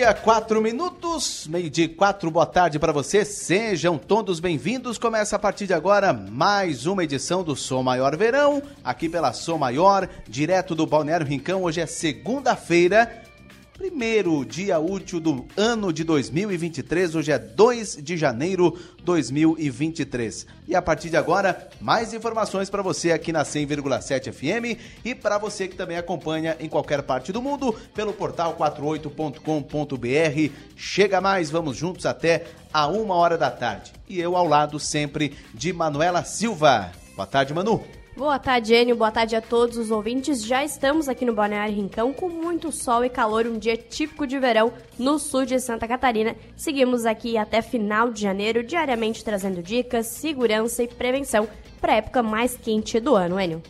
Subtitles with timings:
[0.00, 1.46] meio-dia, quatro minutos.
[1.46, 3.24] Meio-dia, quatro, boa tarde para você.
[3.24, 4.96] Sejam todos bem-vindos.
[4.98, 9.58] Começa a partir de agora mais uma edição do Som Maior Verão, aqui pela Som
[9.58, 11.64] Maior, direto do Balneário Rincão.
[11.64, 13.22] Hoje é segunda-feira,
[13.80, 20.46] Primeiro dia útil do ano de 2023, hoje é 2 de janeiro de 2023.
[20.68, 25.38] E a partir de agora, mais informações para você aqui na 100,7 FM e para
[25.38, 30.52] você que também acompanha em qualquer parte do mundo pelo portal 48.com.br.
[30.76, 33.94] Chega mais, vamos juntos até a uma hora da tarde.
[34.06, 36.92] E eu ao lado sempre de Manuela Silva.
[37.16, 37.82] Boa tarde, Manu.
[38.20, 38.96] Boa tarde, Enio.
[38.96, 40.44] Boa tarde a todos os ouvintes.
[40.44, 44.38] Já estamos aqui no Balneário Rincão com muito sol e calor, um dia típico de
[44.38, 46.36] verão no sul de Santa Catarina.
[46.54, 51.48] Seguimos aqui até final de janeiro, diariamente trazendo dicas, segurança e prevenção
[51.80, 53.62] para a época mais quente do ano, Enio.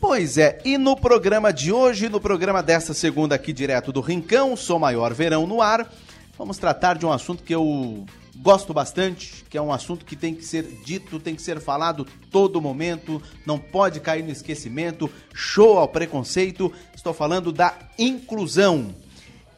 [0.00, 4.54] Pois é, e no programa de hoje, no programa desta segunda aqui direto do Rincão,
[4.54, 5.92] Sou Maior Verão no Ar,
[6.38, 8.06] vamos tratar de um assunto que eu
[8.42, 12.06] gosto bastante, que é um assunto que tem que ser dito, tem que ser falado
[12.30, 16.72] todo momento, não pode cair no esquecimento, show ao preconceito.
[16.94, 18.94] Estou falando da inclusão.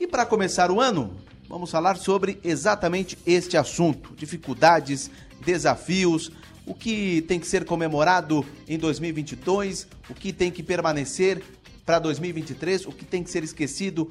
[0.00, 1.16] E para começar o ano,
[1.48, 5.10] vamos falar sobre exatamente este assunto: dificuldades,
[5.44, 6.32] desafios,
[6.66, 11.42] o que tem que ser comemorado em 2022, o que tem que permanecer
[11.86, 14.10] para 2023, o que tem que ser esquecido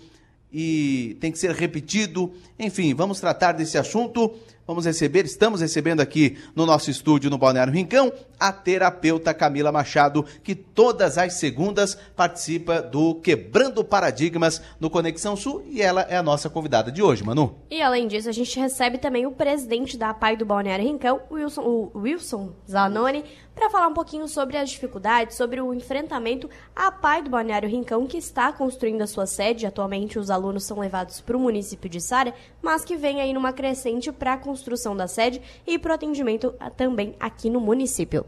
[0.52, 2.34] e tem que ser repetido.
[2.60, 4.34] Enfim, vamos tratar desse assunto
[4.72, 10.26] Vamos receber, estamos recebendo aqui no nosso estúdio no Balneário Rincão, a terapeuta Camila Machado,
[10.42, 16.24] que todas as segundas participa do Quebrando Paradigmas no Conexão Sul e ela é a
[16.24, 17.58] nossa convidada de hoje, Manu.
[17.70, 21.92] E além disso, a gente recebe também o presidente da APAI do Balneário Rincão, Wilson,
[21.94, 27.30] Wilson Zanoni, para falar um pouquinho sobre as dificuldades, sobre o enfrentamento à PAI do
[27.30, 29.66] Balneário Rincão, que está construindo a sua sede.
[29.66, 33.54] Atualmente, os alunos são levados para o município de Sara, mas que vem aí numa
[33.54, 38.26] crescente para a construção da sede e para o atendimento também aqui no município.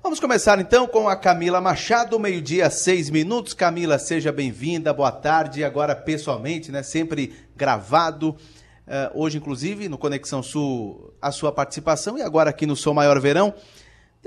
[0.00, 3.52] Vamos começar então com a Camila Machado, meio-dia, seis minutos.
[3.52, 5.64] Camila, seja bem-vinda, boa tarde.
[5.64, 6.84] Agora pessoalmente, né?
[6.84, 8.30] Sempre gravado.
[8.30, 13.20] Uh, hoje, inclusive, no Conexão Sul, a sua participação e agora aqui no Sou Maior
[13.20, 13.52] Verão.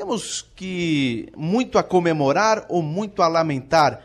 [0.01, 4.01] Temos que muito a comemorar ou muito a lamentar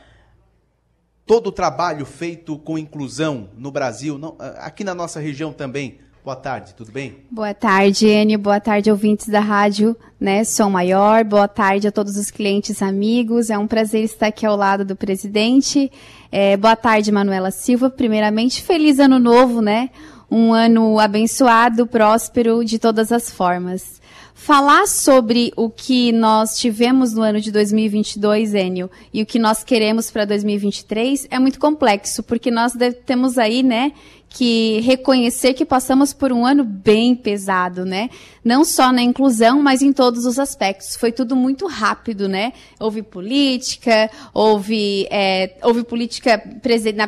[1.24, 5.96] todo o trabalho feito com inclusão no Brasil, não, aqui na nossa região também.
[6.22, 7.24] Boa tarde, tudo bem?
[7.30, 8.38] Boa tarde, Enio.
[8.38, 10.44] Boa tarde, ouvintes da rádio, né?
[10.44, 11.24] Som Maior.
[11.24, 13.48] Boa tarde a todos os clientes amigos.
[13.48, 15.90] É um prazer estar aqui ao lado do presidente.
[16.30, 17.88] É, boa tarde, Manuela Silva.
[17.88, 19.88] Primeiramente, feliz ano novo, né?
[20.30, 24.04] Um ano abençoado, próspero de todas as formas.
[24.38, 29.64] Falar sobre o que nós tivemos no ano de 2022, Enio, e o que nós
[29.64, 32.72] queremos para 2023 é muito complexo, porque nós
[33.06, 33.92] temos aí, né,
[34.36, 38.10] que reconhecer que passamos por um ano bem pesado, né?
[38.44, 40.94] Não só na inclusão, mas em todos os aspectos.
[40.94, 42.52] Foi tudo muito rápido, né?
[42.78, 46.42] Houve política, houve, é, houve política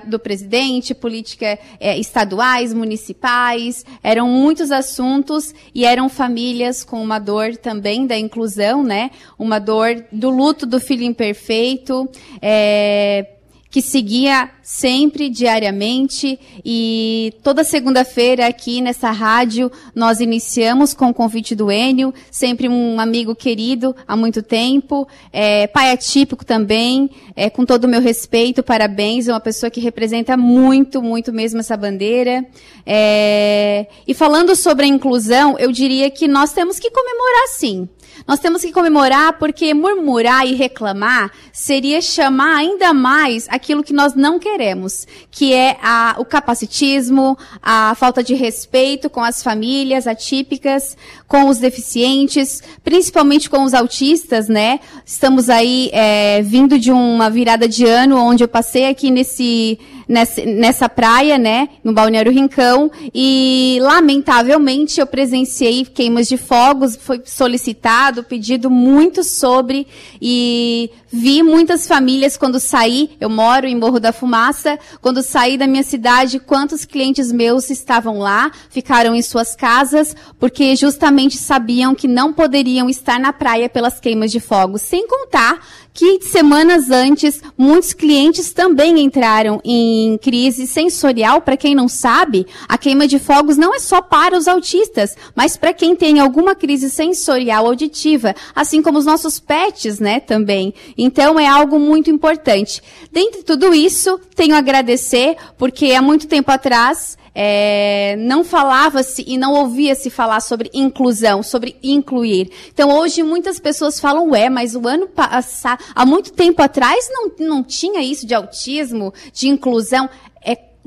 [0.07, 3.85] do presidente, política é, estaduais, municipais.
[4.03, 9.11] Eram muitos assuntos e eram famílias com uma dor também da inclusão, né?
[9.39, 12.09] Uma dor do luto do filho imperfeito.
[12.41, 13.35] É,
[13.71, 21.55] que seguia sempre, diariamente, e toda segunda-feira aqui nessa rádio nós iniciamos com o convite
[21.55, 27.65] do Enio, sempre um amigo querido há muito tempo, é, pai atípico também, é, com
[27.65, 32.45] todo o meu respeito, parabéns, é uma pessoa que representa muito, muito mesmo essa bandeira.
[32.87, 37.89] É, e falando sobre a inclusão, eu diria que nós temos que comemorar sim.
[38.27, 44.15] Nós temos que comemorar porque murmurar e reclamar seria chamar ainda mais aquilo que nós
[44.15, 50.97] não queremos, que é a, o capacitismo, a falta de respeito com as famílias atípicas,
[51.29, 54.81] com os deficientes, principalmente com os autistas, né?
[55.05, 59.79] Estamos aí é, vindo de uma virada de ano onde eu passei aqui nesse
[60.09, 68.25] nessa, praia, né, no Balneário Rincão, e lamentavelmente eu presenciei queimas de fogos, foi solicitado,
[68.25, 69.87] pedido muito sobre,
[70.19, 75.67] e vi muitas famílias quando saí, eu moro em Morro da Fumaça, quando saí da
[75.67, 82.07] minha cidade, quantos clientes meus estavam lá, ficaram em suas casas, porque justamente sabiam que
[82.07, 85.61] não poderiam estar na praia pelas queimas de fogos, sem contar
[85.99, 91.41] que semanas antes muitos clientes também entraram em crise sensorial.
[91.41, 95.57] Para quem não sabe, a queima de fogos não é só para os autistas, mas
[95.57, 100.73] para quem tem alguma crise sensorial auditiva, assim como os nossos pets, né, também.
[100.97, 102.81] Então é algo muito importante.
[103.11, 109.39] Dentre tudo isso, tenho a agradecer porque há muito tempo atrás é, não falava-se e
[109.39, 112.51] não ouvia-se falar sobre inclusão, sobre incluir.
[112.75, 117.31] Então, hoje, muitas pessoas falam, ué, mas o ano passado, há muito tempo atrás, não,
[117.39, 120.11] não tinha isso de autismo, de inclusão.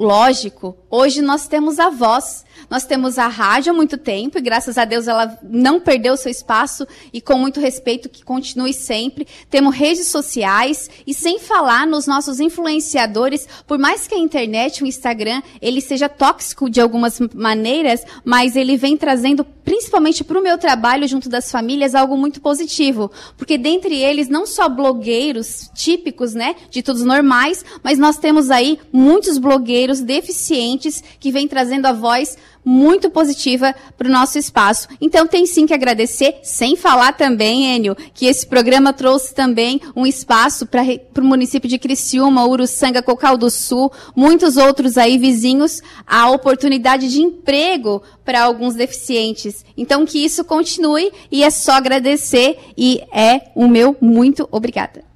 [0.01, 2.43] Lógico, hoje nós temos a voz.
[2.69, 6.31] Nós temos a rádio há muito tempo e graças a Deus ela não perdeu seu
[6.31, 9.27] espaço e com muito respeito que continue sempre.
[9.49, 14.87] Temos redes sociais e sem falar nos nossos influenciadores, por mais que a internet, o
[14.87, 20.57] Instagram, ele seja tóxico de algumas maneiras, mas ele vem trazendo principalmente para o meu
[20.57, 26.55] trabalho junto das famílias algo muito positivo, porque dentre eles não só blogueiros típicos, né,
[26.69, 32.37] de todos normais, mas nós temos aí muitos blogueiros deficientes que vêm trazendo a voz
[32.63, 34.87] muito positiva para o nosso espaço.
[34.99, 40.05] Então tem sim que agradecer, sem falar também, Enio, que esse programa trouxe também um
[40.05, 40.83] espaço para
[41.19, 47.21] o município de Criciúma, Uruçanga, Cocal do Sul, muitos outros aí vizinhos, a oportunidade de
[47.21, 49.65] emprego para alguns deficientes.
[49.75, 55.10] Então que isso continue e é só agradecer e é o meu muito obrigada.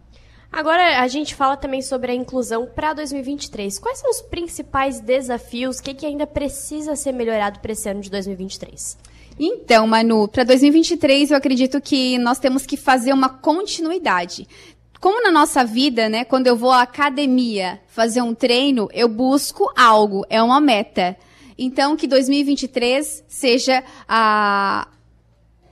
[0.56, 3.78] Agora a gente fala também sobre a inclusão para 2023.
[3.78, 5.80] Quais são os principais desafios?
[5.80, 8.98] O que, que ainda precisa ser melhorado para esse ano de 2023?
[9.38, 14.48] Então, Manu, para 2023 eu acredito que nós temos que fazer uma continuidade.
[15.02, 19.69] Como na nossa vida, né, quando eu vou à academia fazer um treino, eu busco
[19.75, 21.18] algo, é uma meta.
[21.57, 24.88] Então, que 2023 seja a,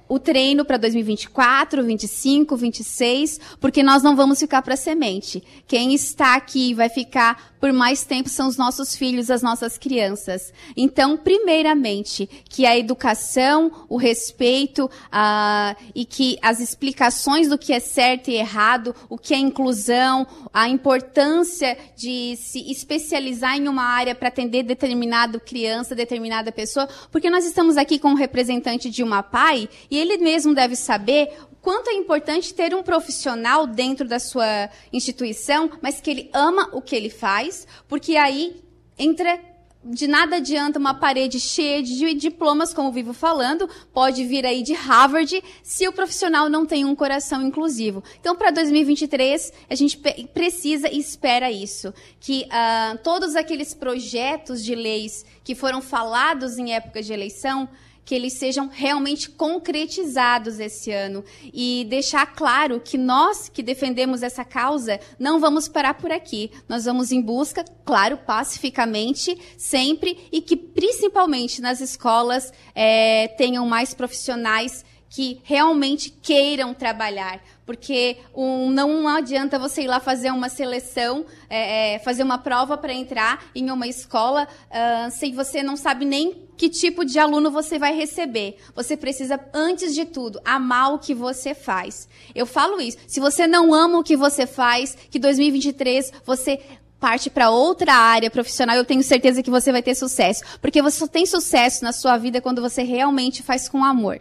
[0.08, 5.44] o treino para 2024, 25, 26, porque nós não vamos ficar para semente.
[5.68, 10.52] Quem está aqui vai ficar por mais tempo são os nossos filhos, as nossas crianças.
[10.76, 17.80] Então, primeiramente, que a educação, o respeito uh, e que as explicações do que é
[17.80, 24.14] certo e errado, o que é inclusão, a importância de se especializar em uma área
[24.14, 29.24] para atender determinada criança, determinada pessoa, porque nós estamos aqui com um representante de uma
[29.24, 31.32] PAI e ele mesmo deve saber
[31.62, 36.82] quanto é importante ter um profissional dentro da sua instituição, mas que ele ama o
[36.82, 38.60] que ele faz, porque aí
[38.98, 39.40] entra
[39.86, 44.74] de nada adianta uma parede cheia de diplomas, como vivo falando, pode vir aí de
[44.74, 48.04] Harvard, se o profissional não tem um coração inclusivo.
[48.20, 50.00] Então, para 2023, a gente
[50.34, 56.74] precisa e espera isso, que uh, todos aqueles projetos de leis que foram falados em
[56.74, 57.70] época de eleição
[58.06, 61.24] que eles sejam realmente concretizados esse ano
[61.54, 66.52] e deixar claro que nós que defendemos essa causa não vamos parar por aqui.
[66.68, 73.94] Nós vamos em busca, claro, pacificamente, sempre e que principalmente nas escolas é, tenham mais
[73.94, 77.40] profissionais que realmente queiram trabalhar.
[77.68, 82.76] Porque um, não adianta você ir lá fazer uma seleção, é, é, fazer uma prova
[82.80, 87.78] para entrar em uma escola, uh, você não sabe nem que tipo de aluno você
[87.78, 88.58] vai receber.
[88.76, 92.10] Você precisa, antes de tudo, amar o que você faz.
[92.34, 92.98] Eu falo isso.
[93.06, 96.60] Se você não ama o que você faz, que 2023 você
[97.00, 100.42] parte para outra área profissional, eu tenho certeza que você vai ter sucesso.
[100.60, 104.20] Porque você só tem sucesso na sua vida quando você realmente faz com amor.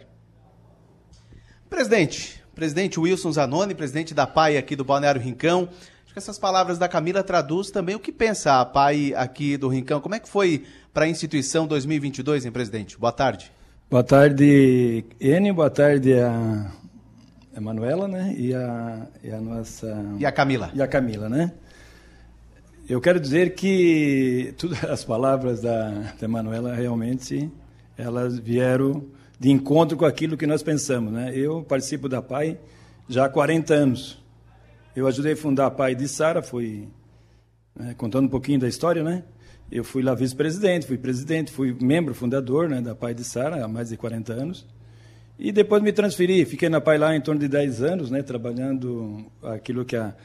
[1.73, 5.67] Presidente, presidente Wilson Zanoni, presidente da PAI aqui do Balneário Rincão.
[6.05, 9.67] Acho que essas palavras da Camila traduz também o que pensa a PAI aqui do
[9.69, 9.99] Rincão.
[9.99, 12.95] Como é que foi para a instituição 2022, hein, presidente?
[12.95, 13.51] Boa tarde.
[13.89, 15.55] Boa tarde, Enio.
[15.55, 16.71] Boa tarde a,
[17.55, 18.35] a Manuela, né?
[18.37, 20.15] E a, e a nossa...
[20.19, 20.69] E a Camila.
[20.75, 21.53] E a Camila, né?
[22.87, 27.51] Eu quero dizer que todas as palavras da, da Manuela realmente
[27.97, 29.03] elas vieram
[29.43, 31.11] de encontro com aquilo que nós pensamos.
[31.11, 31.33] Né?
[31.35, 32.57] Eu participo da PAI
[33.09, 34.23] já há 40 anos.
[34.95, 36.87] Eu ajudei a fundar a PAI de Sara, fui
[37.77, 39.21] né, contando um pouquinho da história, né?
[39.69, 43.67] Eu fui lá vice-presidente, fui presidente, fui membro fundador né, da PAI de Sara há
[43.67, 44.65] mais de 40 anos.
[45.37, 49.25] E depois me transferi, fiquei na PAI lá em torno de 10 anos, né, trabalhando
[49.41, 50.15] aquilo que a,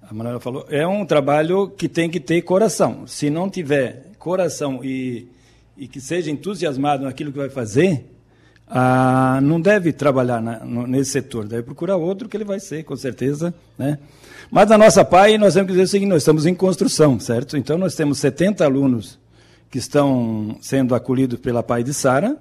[0.00, 0.64] a Manuela falou.
[0.70, 3.04] É um trabalho que tem que ter coração.
[3.04, 5.26] Se não tiver coração e,
[5.76, 8.04] e que seja entusiasmado naquilo que vai fazer,
[8.70, 12.84] ah, não deve trabalhar na, no, nesse setor, deve procurar outro que ele vai ser,
[12.84, 13.52] com certeza.
[13.76, 13.98] Né?
[14.50, 17.56] Mas na nossa PAI, nós temos que dizer o seguinte: nós estamos em construção, certo?
[17.56, 19.18] Então, nós temos 70 alunos
[19.70, 22.36] que estão sendo acolhidos pela PAI de Sara,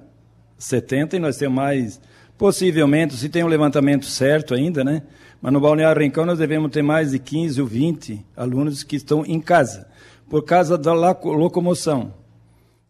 [0.57, 1.99] 70, e nós temos mais
[2.39, 5.03] Possivelmente, se tem um levantamento certo ainda, né?
[5.41, 9.25] Mas no Balneário Rincão nós devemos ter mais de 15 ou 20 alunos que estão
[9.25, 9.87] em casa,
[10.29, 12.13] por causa da locomoção.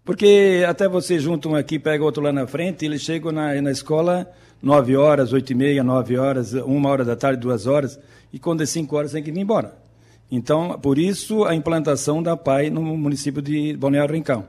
[0.10, 3.70] Porque até você junta um aqui, pega outro lá na frente, eles chegam na, na
[3.70, 4.28] escola
[4.60, 8.00] 9 horas, 8 e meia, 9 horas, uma hora da tarde, duas horas,
[8.34, 9.78] e quando é 5 horas tem que vir embora.
[10.32, 14.48] Então, por isso a implantação da PAI no município de Balneário Rincão.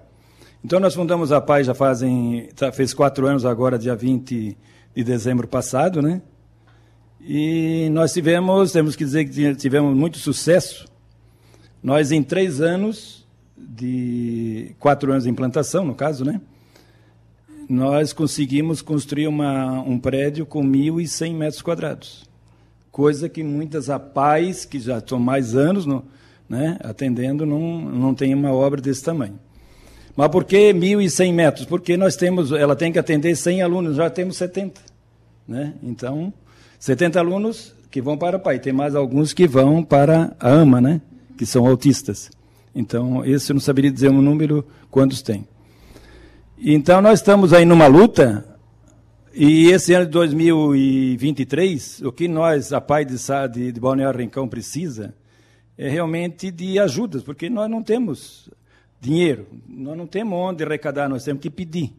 [0.65, 4.57] Então, nós fundamos a PAI já fazem, tá, fez quatro anos agora, dia 20
[4.95, 6.23] de dezembro passado, né?
[7.21, 10.87] E nós tivemos, temos que dizer que tivemos muito sucesso.
[11.83, 13.20] Nós, em três anos,
[13.69, 16.41] de quatro anos de implantação, no caso, né?
[17.69, 22.29] Nós conseguimos construir uma, um prédio com 1.100 metros quadrados.
[22.91, 26.05] Coisa que muitas APAES, que já estão mais anos no,
[26.49, 29.39] né, atendendo, não, não tem uma obra desse tamanho.
[30.17, 31.65] Mas por que 1.100 metros?
[31.65, 34.81] Porque nós temos, ela tem que atender 100 alunos, já temos 70.
[35.47, 35.75] Né?
[35.83, 36.33] Então,
[36.81, 38.59] 70 alunos que vão para o pai.
[38.59, 41.01] Tem mais alguns que vão para a AMA, né?
[41.39, 42.31] que são autistas.
[42.75, 45.47] Então, esse eu não saberia dizer um número, quantos tem.
[46.59, 48.45] Então, nós estamos aí numa luta,
[49.33, 53.17] e esse ano de 2023, o que nós, a Pai de,
[53.53, 55.15] de, de Balneário Rincão, precisa
[55.81, 58.51] é realmente de ajudas, porque nós não temos
[59.01, 59.47] dinheiro.
[59.67, 61.95] Nós não temos onde arrecadar, nós temos que pedir.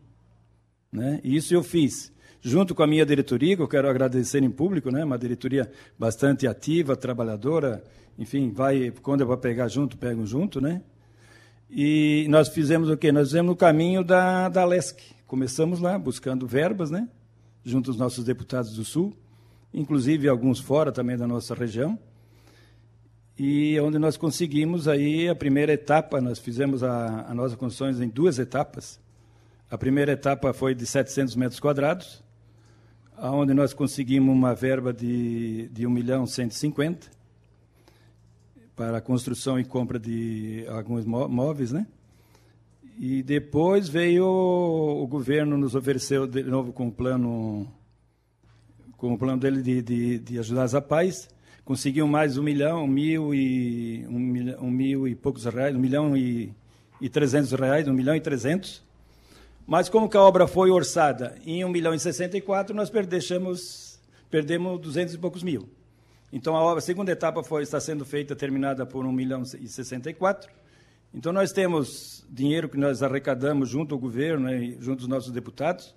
[0.91, 1.19] Né?
[1.23, 2.13] E isso eu fiz.
[2.41, 5.03] Junto com a minha diretoria, que eu quero agradecer em público, né?
[5.05, 7.83] uma diretoria bastante ativa, trabalhadora,
[8.17, 10.81] enfim, vai, quando eu vou pegar junto, pego junto, né?
[11.69, 13.11] E nós fizemos o quê?
[13.11, 14.99] Nós fizemos o caminho da, da LESC.
[15.25, 17.07] Começamos lá, buscando verbas, né?
[17.63, 19.15] Junto aos nossos deputados do Sul,
[19.73, 21.97] inclusive alguns fora também da nossa região
[23.43, 28.07] e onde nós conseguimos aí a primeira etapa, nós fizemos a, a nossa construção em
[28.07, 28.99] duas etapas.
[29.67, 32.23] A primeira etapa foi de 700 metros quadrados,
[33.29, 37.07] onde nós conseguimos uma verba de, de 1 milhão 150
[38.75, 41.85] para a construção e compra de alguns móveis, né?
[42.97, 47.67] E depois veio o, governo nos ofereceu de novo com o plano
[48.97, 51.27] com o plano dele de, de, de ajudar as APAES,
[51.65, 56.15] conseguiu mais um milhão, um mil e, um, um mil e poucos reais, um milhão
[56.15, 56.53] e,
[56.99, 58.83] e trezentos reais, um milhão e trezentos.
[59.65, 62.89] Mas como que a obra foi orçada em um milhão e sessenta e quatro, nós
[63.07, 63.99] deixamos,
[64.29, 65.69] perdemos duzentos e poucos mil.
[66.33, 69.67] Então a, obra, a segunda etapa foi, está sendo feita, terminada por um milhão e
[69.67, 70.51] sessenta e quatro.
[71.13, 75.93] Então nós temos dinheiro que nós arrecadamos junto ao governo, né, junto aos nossos deputados,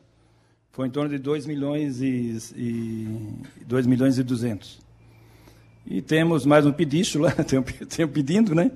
[0.73, 4.81] foi em torno de 2 milhões e, e 2 milhões e 200.
[5.87, 7.31] E temos mais um pedicho lá,
[7.89, 8.73] tenho, pedindo, né?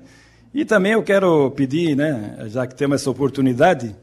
[0.53, 3.93] E também eu quero pedir, né, já que temos essa oportunidade,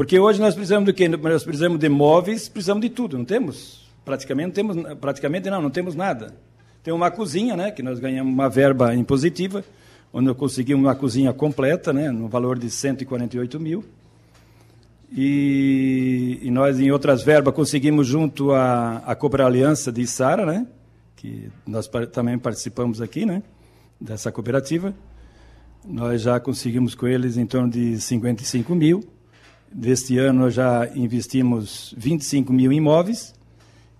[0.00, 1.06] porque hoje nós precisamos do quê?
[1.06, 3.86] Nós precisamos de móveis, precisamos de tudo, não temos?
[4.02, 6.34] Praticamente não temos, praticamente não, não temos nada.
[6.82, 9.62] Tem uma cozinha, né, que nós ganhamos uma verba impositiva,
[10.10, 13.84] onde eu consegui uma cozinha completa, né, no valor de 148 mil.
[15.12, 20.66] E, e nós, em outras verbas, conseguimos junto à, à Cobra Aliança de Sara, né,
[21.14, 23.42] que nós também participamos aqui, né,
[24.00, 24.94] dessa cooperativa.
[25.86, 29.19] Nós já conseguimos com eles em torno de 55 mil.
[29.72, 33.34] Deste ano já investimos 25 mil em imóveis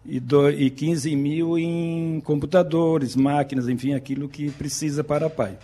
[0.05, 0.21] e,
[0.59, 5.57] e 15 mil em computadores, máquinas, enfim, aquilo que precisa para a PAI.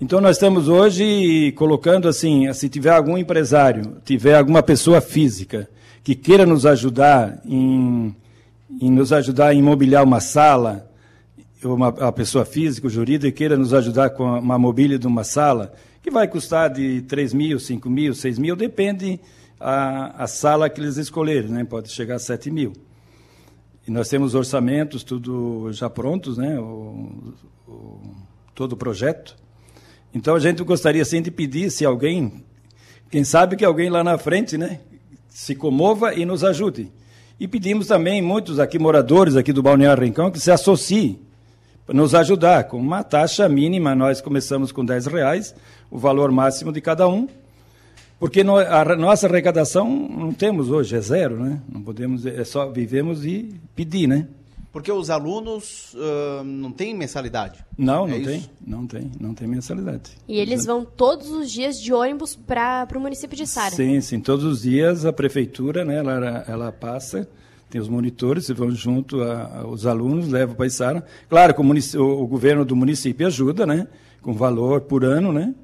[0.00, 5.68] Então nós estamos hoje colocando assim, se tiver algum empresário, tiver alguma pessoa física
[6.04, 8.14] que queira nos ajudar em
[8.80, 10.90] em nos ajudar a imobiliar uma sala,
[11.62, 15.72] uma, a pessoa física, jurídica, queira nos ajudar com uma mobília de uma sala,
[16.02, 19.20] que vai custar de 3 mil, 5 mil, 6 mil, depende
[19.58, 21.64] a, a sala que eles escolherem, né?
[21.64, 22.72] pode chegar a 7 mil.
[23.86, 26.58] E nós temos orçamentos, tudo já prontos, né?
[26.58, 27.34] O,
[27.66, 28.00] o,
[28.54, 29.36] todo o projeto.
[30.14, 32.44] Então a gente gostaria sim de pedir se alguém,
[33.10, 34.80] quem sabe que alguém lá na frente, né,
[35.28, 36.92] se comova e nos ajude.
[37.40, 41.18] E pedimos também, muitos aqui moradores aqui do Balneário Rincão, que se associem
[41.92, 42.64] nos ajudar.
[42.64, 45.54] Com uma taxa mínima, nós começamos com 10 reais,
[45.90, 47.28] o valor máximo de cada um,
[48.22, 51.60] porque no, a nossa arrecadação não temos hoje, é zero, né?
[51.68, 54.28] Não podemos, é só vivemos e pedir, né?
[54.72, 57.58] Porque os alunos uh, não têm mensalidade?
[57.76, 58.38] Não, não é tem.
[58.38, 58.50] Isso?
[58.66, 60.12] Não tem, não tem mensalidade.
[60.26, 63.74] E eles vão todos os dias de ônibus para o município de Sara?
[63.74, 64.18] Sim, sim.
[64.18, 67.28] Todos os dias a prefeitura, né, ela, ela passa,
[67.72, 71.06] tem os monitores, vão junto aos alunos, levam para Sara.
[71.26, 73.88] Claro que o, o, governo do município ajuda, né,
[74.20, 75.54] com valor por ano, né,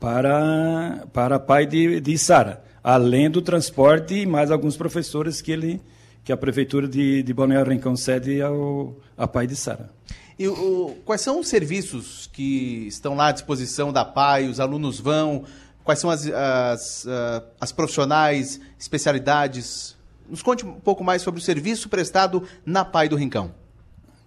[0.00, 2.64] para, para pai de, de Sara.
[2.82, 5.80] Além do transporte e mais alguns professores que ele
[6.24, 9.90] que a Prefeitura de, de Balneário Rincão cede ao, a Pai de Sara.
[10.38, 14.48] E o, quais são os serviços que estão lá à disposição da PAI?
[14.48, 15.44] Os alunos vão?
[15.84, 19.96] Quais são as, as, ah, as profissionais, especialidades?
[20.28, 23.50] Nos conte um pouco mais sobre o serviço prestado na PAI do Rincão.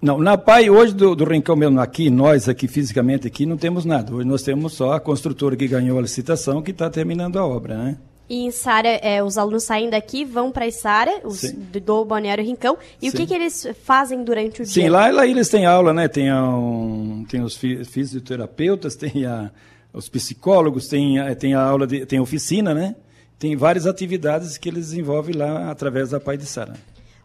[0.02, 3.86] Não, na PAI hoje do, do Rincão mesmo aqui, nós aqui fisicamente aqui não temos
[3.86, 4.14] nada.
[4.14, 7.78] Hoje nós temos só a construtora que ganhou a licitação que está terminando a obra,
[7.78, 7.98] né?
[8.28, 12.44] E em Sara, é, os alunos saem daqui, vão para Sara, os do, do Balneário
[12.44, 12.76] Rincão.
[13.00, 13.16] E Sim.
[13.16, 14.84] o que, que eles fazem durante o dia?
[14.84, 16.08] Sim, lá, lá eles têm aula, né?
[16.08, 19.52] Tem, um, tem os fisioterapeutas, tem a,
[19.94, 22.96] os psicólogos, tem, tem a aula, de, tem oficina, né?
[23.38, 26.74] Tem várias atividades que eles desenvolvem lá através da Pai de Sara.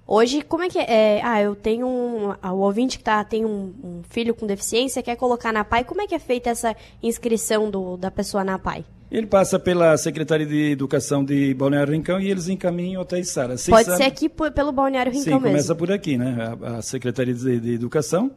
[0.06, 1.20] Hoje, como é que é?
[1.22, 2.30] ah, eu tenho um.
[2.30, 5.84] O ouvinte que tá, tem um, um, filho com deficiência, quer colocar na PAI.
[5.84, 8.84] Como é que é feita essa inscrição do, da pessoa na PAI?
[9.08, 13.54] Ele passa pela Secretaria de Educação de Balneário Rincão e eles encaminham até Isara.
[13.68, 15.46] Pode ser aqui pelo Balneário Rincão Sim, mesmo.
[15.46, 16.56] começa por aqui, né?
[16.60, 18.32] A, a Secretaria de, de, Educação.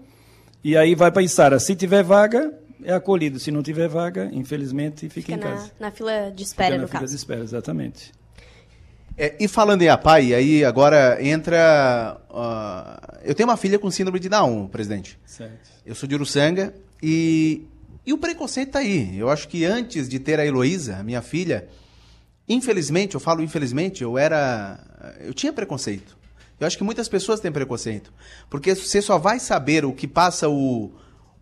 [0.63, 1.59] E aí vai para Isara.
[1.59, 2.53] Se tiver vaga,
[2.83, 3.39] é acolhido.
[3.39, 5.71] Se não tiver vaga, infelizmente, fica, fica em na, casa.
[5.79, 6.99] Na fila de espera, fica no na caso.
[6.99, 8.11] fila de espera, exatamente.
[9.17, 12.19] É, e falando em APAI, aí agora entra.
[12.29, 15.19] Uh, eu tenho uma filha com síndrome de Down, presidente.
[15.25, 15.69] Certo.
[15.85, 17.67] Eu sou de Uruçanga e
[18.05, 19.17] e o preconceito está aí.
[19.17, 21.67] Eu acho que antes de ter a Heloísa, minha filha,
[22.47, 24.79] infelizmente, eu falo infelizmente, eu era.
[25.21, 26.17] Eu tinha preconceito.
[26.59, 28.13] Eu acho que muitas pessoas têm preconceito.
[28.49, 30.91] Porque você só vai saber o que passa o,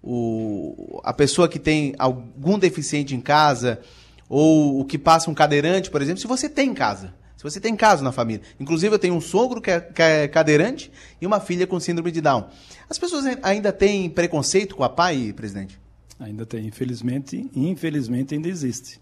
[0.04, 3.80] o, a pessoa que tem algum deficiente em casa,
[4.28, 7.14] ou o que passa um cadeirante, por exemplo, se você tem em casa.
[7.36, 8.44] Se você tem caso na família.
[8.60, 12.12] Inclusive, eu tenho um sogro que é, que é, cadeirante e uma filha com síndrome
[12.12, 12.48] de Down.
[12.88, 15.80] As pessoas ainda têm preconceito com a pai, presidente?
[16.20, 19.02] Ainda tem, infelizmente, infelizmente ainda existe.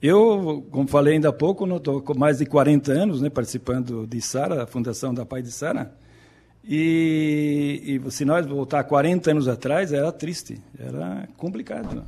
[0.00, 4.20] Eu, como falei ainda há pouco, estou com mais de 40 anos né, participando de
[4.20, 5.92] Sara, a fundação da Pai de Sara.
[6.64, 12.04] E, e, se nós voltar 40 anos atrás, era triste, era complicado.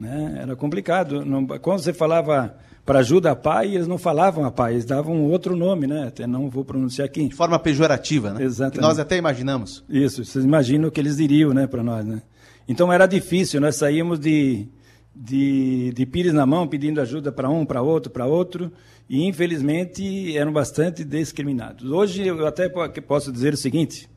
[0.00, 0.38] Né?
[0.40, 1.24] Era complicado.
[1.24, 2.56] Não, quando você falava
[2.88, 6.06] para ajuda a pai, eles não falavam a pai, eles davam outro nome, né?
[6.08, 7.28] Até não vou pronunciar aqui.
[7.28, 8.42] De forma pejorativa, né?
[8.42, 8.76] Exatamente.
[8.76, 9.84] Que nós até imaginamos.
[9.88, 12.22] Isso, vocês imaginam o que eles diriam né, para nós, né?
[12.66, 14.68] Então era difícil, nós saímos de,
[15.20, 18.70] de, de pires na mão, pedindo ajuda para um, para outro, para outro,
[19.08, 21.90] e infelizmente eram bastante discriminados.
[21.90, 24.08] Hoje eu até posso dizer o seguinte,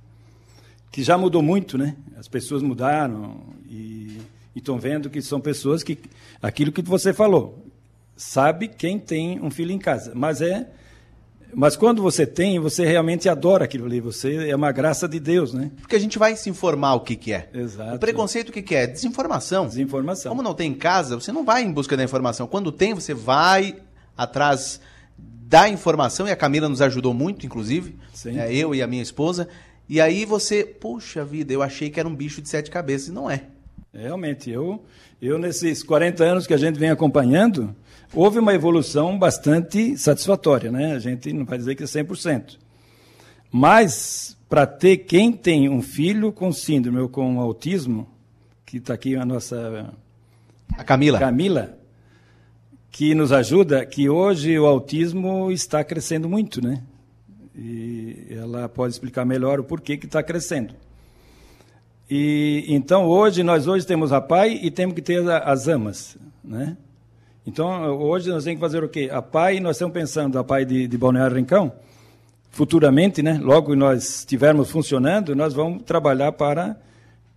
[0.91, 1.95] que já mudou muito, né?
[2.17, 4.17] As pessoas mudaram e
[4.55, 5.97] estão vendo que são pessoas que,
[6.41, 7.65] aquilo que você falou,
[8.15, 10.69] sabe quem tem um filho em casa, mas é
[11.53, 13.99] mas quando você tem, você realmente adora aquilo ali.
[13.99, 15.71] Você é uma graça de Deus, né?
[15.79, 17.49] Porque a gente vai se informar o que, que é.
[17.53, 17.95] Exato.
[17.95, 18.87] O preconceito o que, que é?
[18.87, 19.67] Desinformação.
[19.67, 20.31] Desinformação.
[20.31, 22.47] Como não tem em casa, você não vai em busca da informação.
[22.47, 23.77] Quando tem, você vai
[24.17, 24.79] atrás
[25.17, 27.97] da informação, e a Camila nos ajudou muito, inclusive.
[28.13, 28.39] Sim.
[28.39, 29.49] É, eu e a minha esposa.
[29.89, 33.11] E aí você, puxa vida, eu achei que era um bicho de sete cabeças, e
[33.11, 33.47] não é.
[33.93, 34.85] Realmente, eu,
[35.21, 37.75] eu nesses 40 anos que a gente vem acompanhando,
[38.13, 40.93] houve uma evolução bastante satisfatória, né?
[40.93, 42.57] A gente não vai dizer que é 100%.
[43.51, 48.07] Mas, para ter quem tem um filho com síndrome ou com autismo,
[48.65, 49.93] que está aqui a nossa...
[50.77, 51.19] A Camila.
[51.19, 51.77] Camila,
[52.89, 56.81] que nos ajuda, que hoje o autismo está crescendo muito, né?
[57.53, 60.73] E ela pode explicar melhor o porquê que está crescendo.
[62.13, 66.75] E então hoje nós hoje temos a pai e temos que ter as amas, né?
[67.47, 69.09] Então, hoje nós temos que fazer o quê?
[69.09, 71.71] A PAI, nós estamos pensando, a PAI de, de Balneário Rincão,
[72.51, 76.77] futuramente, né, logo nós estivermos funcionando, nós vamos trabalhar para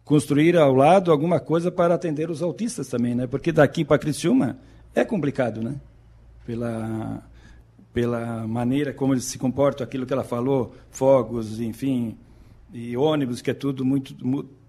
[0.04, 3.28] construir ao lado alguma coisa para atender os autistas também, né?
[3.28, 4.58] Porque daqui para Criciúma
[4.92, 5.76] é complicado, né?
[6.44, 7.22] Pela
[7.92, 12.18] pela maneira como eles se comportam, aquilo que ela falou, fogos, enfim,
[12.72, 14.16] e ônibus, que é tudo muito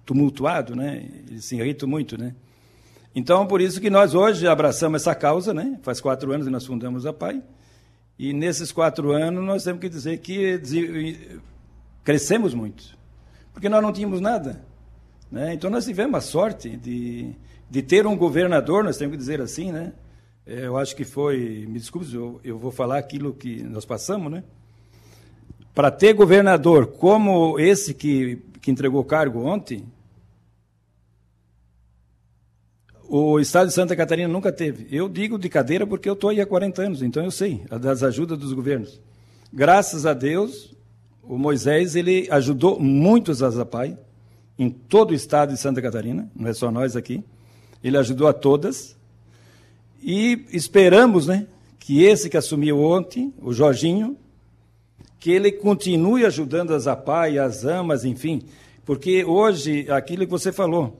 [0.05, 1.07] tumultuado, né?
[1.27, 2.35] Eles se irritam muito, né?
[3.15, 5.79] Então, por isso que nós hoje abraçamos essa causa, né?
[5.81, 7.41] Faz quatro anos que nós fundamos a PAI.
[8.17, 11.39] E nesses quatro anos nós temos que dizer que
[12.03, 12.97] crescemos muito.
[13.53, 14.61] Porque nós não tínhamos nada.
[15.31, 15.53] Né?
[15.53, 17.33] Então nós tivemos a sorte de,
[17.69, 19.93] de ter um governador, nós temos que dizer assim, né?
[20.45, 24.31] É, eu acho que foi, me desculpe, eu, eu vou falar aquilo que nós passamos,
[24.31, 24.43] né?
[25.73, 29.86] Para ter governador como esse que, que entregou cargo ontem,
[33.08, 34.88] o Estado de Santa Catarina nunca teve.
[34.89, 38.01] Eu digo de cadeira porque eu estou aí há 40 anos, então eu sei das
[38.01, 38.99] ajudas dos governos.
[39.54, 40.75] Graças a Deus,
[41.21, 43.95] o Moisés ele ajudou muito os Azapai
[44.58, 47.23] em todo o estado de Santa Catarina, não é só nós aqui.
[47.84, 48.97] Ele ajudou a todas.
[50.01, 51.45] E esperamos, né,
[51.78, 54.17] que esse que assumiu ontem, o Jorginho,
[55.25, 58.43] que ele continue ajudando as APAI, as AMAs, enfim,
[58.85, 60.99] porque hoje, aquilo que você falou,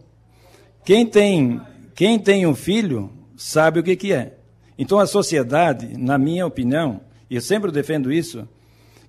[0.84, 1.62] quem tem,
[1.94, 4.36] quem tem um filho sabe o que, que é.
[4.80, 8.50] Então a sociedade, na minha opinião, e eu sempre defendo isso,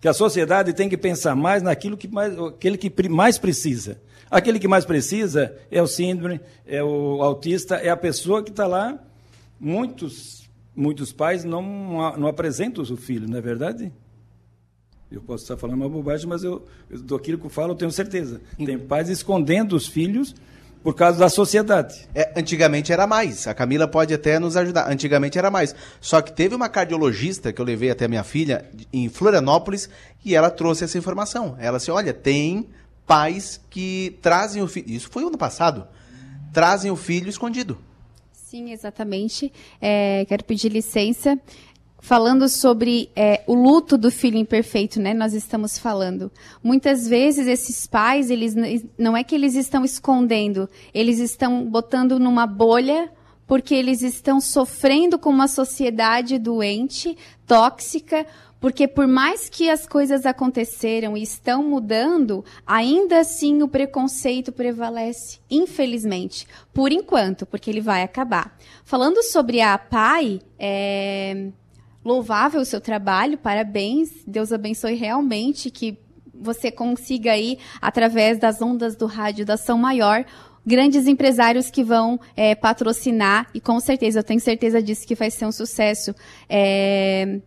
[0.03, 3.99] que a sociedade tem que pensar mais naquilo que mais, aquele que mais precisa.
[4.31, 8.67] Aquele que mais precisa é o síndrome, é o autista, é a pessoa que está
[8.67, 9.03] lá.
[9.59, 11.63] Muitos, muitos pais não,
[12.19, 13.91] não apresentam o filho, não é verdade?
[15.11, 17.77] Eu posso estar falando uma bobagem, mas eu, eu do aquilo que eu falo, eu
[17.77, 18.41] tenho certeza.
[18.57, 20.35] Tem pais escondendo os filhos
[20.83, 22.09] por causa da sociedade.
[22.15, 23.47] É, antigamente era mais.
[23.47, 24.91] A Camila pode até nos ajudar.
[24.91, 25.75] Antigamente era mais.
[26.01, 29.89] Só que teve uma cardiologista que eu levei até minha filha em Florianópolis
[30.25, 31.57] e ela trouxe essa informação.
[31.59, 32.69] Ela disse: olha, tem
[33.07, 34.91] pais que trazem o filho.
[34.91, 35.87] Isso foi ano passado.
[36.53, 37.79] Trazem o filho escondido.
[38.33, 39.53] Sim, exatamente.
[39.81, 41.37] É, quero pedir licença
[42.07, 45.13] falando sobre é, o luto do filho imperfeito, né?
[45.13, 46.31] Nós estamos falando.
[46.63, 48.55] Muitas vezes esses pais, eles
[48.97, 53.11] não é que eles estão escondendo, eles estão botando numa bolha
[53.45, 58.25] porque eles estão sofrendo com uma sociedade doente, tóxica,
[58.61, 65.41] porque por mais que as coisas aconteceram e estão mudando, ainda assim o preconceito prevalece,
[65.51, 66.47] infelizmente.
[66.73, 68.57] Por enquanto, porque ele vai acabar.
[68.85, 71.51] Falando sobre a PAI, é,
[72.07, 74.11] louvável o seu trabalho, parabéns.
[74.25, 75.99] Deus abençoe realmente que
[76.33, 80.25] você consiga aí, através das ondas do rádio da São Maior,
[80.65, 85.31] grandes empresários que vão é, patrocinar, e com certeza, eu tenho certeza disso que vai
[85.31, 86.15] ser um sucesso.
[86.49, 87.41] É,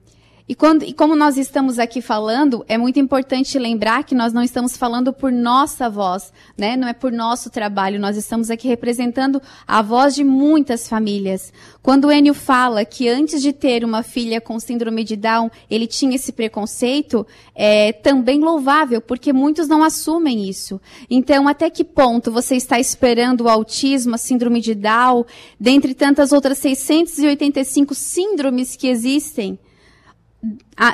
[0.50, 4.42] e, quando, e como nós estamos aqui falando, é muito importante lembrar que nós não
[4.42, 6.76] estamos falando por nossa voz, né?
[6.76, 8.00] Não é por nosso trabalho.
[8.00, 11.54] Nós estamos aqui representando a voz de muitas famílias.
[11.84, 15.86] Quando o Enio fala que antes de ter uma filha com síndrome de Down, ele
[15.86, 20.82] tinha esse preconceito, é também louvável, porque muitos não assumem isso.
[21.12, 25.26] Então, até que ponto você está esperando o autismo, a síndrome de Down,
[25.60, 29.60] dentre tantas outras 685 síndromes que existem?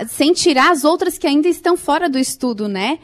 [0.08, 3.00] Sem tirar as outras que ainda estão fora do estudo, né?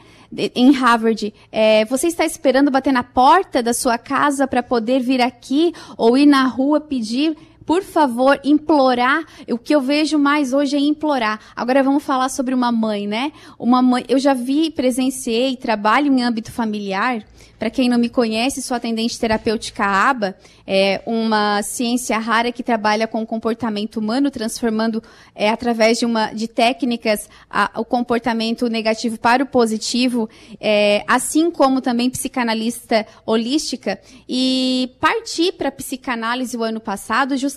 [0.54, 5.20] Em Harvard, é, você está esperando bater na porta da sua casa para poder vir
[5.20, 9.24] aqui ou ir na rua pedir por favor, implorar.
[9.48, 11.40] O que eu vejo mais hoje é implorar.
[11.54, 13.32] Agora vamos falar sobre uma mãe, né?
[13.58, 17.24] Uma mãe, eu já vi, presenciei, trabalho em âmbito familiar
[17.62, 23.06] para quem não me conhece, sou atendente terapêutica ABA, é uma ciência rara que trabalha
[23.06, 25.00] com o comportamento humano, transformando
[25.32, 30.28] é, através de, uma, de técnicas a, o comportamento negativo para o positivo,
[30.60, 37.51] é, assim como também psicanalista holística, e parti para psicanálise o ano passado justamente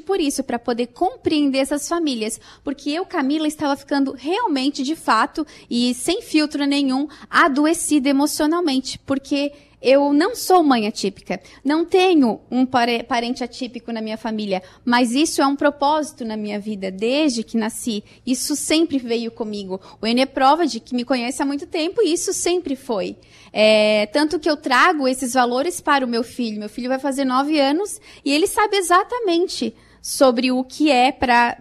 [0.00, 5.46] por isso, para poder compreender essas famílias, porque eu, Camila, estava ficando realmente, de fato,
[5.68, 12.66] e sem filtro nenhum, adoecida emocionalmente, porque eu não sou mãe atípica, não tenho um
[12.66, 17.56] parente atípico na minha família, mas isso é um propósito na minha vida desde que
[17.56, 18.04] nasci.
[18.26, 19.80] Isso sempre veio comigo.
[20.00, 23.16] O Enio é prova de que me conhece há muito tempo e isso sempre foi.
[23.52, 26.60] É, tanto que eu trago esses valores para o meu filho.
[26.60, 31.58] Meu filho vai fazer nove anos e ele sabe exatamente sobre o que é para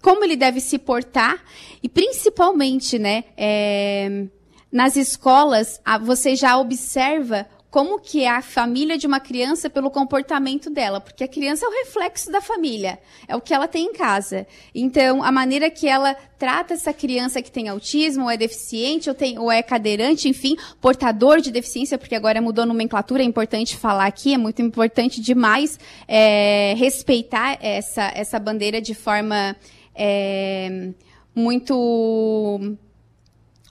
[0.00, 1.42] como ele deve se portar
[1.82, 3.24] e principalmente, né?
[3.36, 4.26] É,
[4.74, 10.70] nas escolas, você já observa como que é a família de uma criança pelo comportamento
[10.70, 13.92] dela, porque a criança é o reflexo da família, é o que ela tem em
[13.92, 14.46] casa.
[14.72, 19.14] Então, a maneira que ela trata essa criança que tem autismo, ou é deficiente, ou,
[19.16, 23.76] tem, ou é cadeirante, enfim, portador de deficiência, porque agora mudou a nomenclatura, é importante
[23.76, 29.56] falar aqui, é muito importante demais é, respeitar essa, essa bandeira de forma
[29.96, 30.90] é,
[31.34, 32.76] muito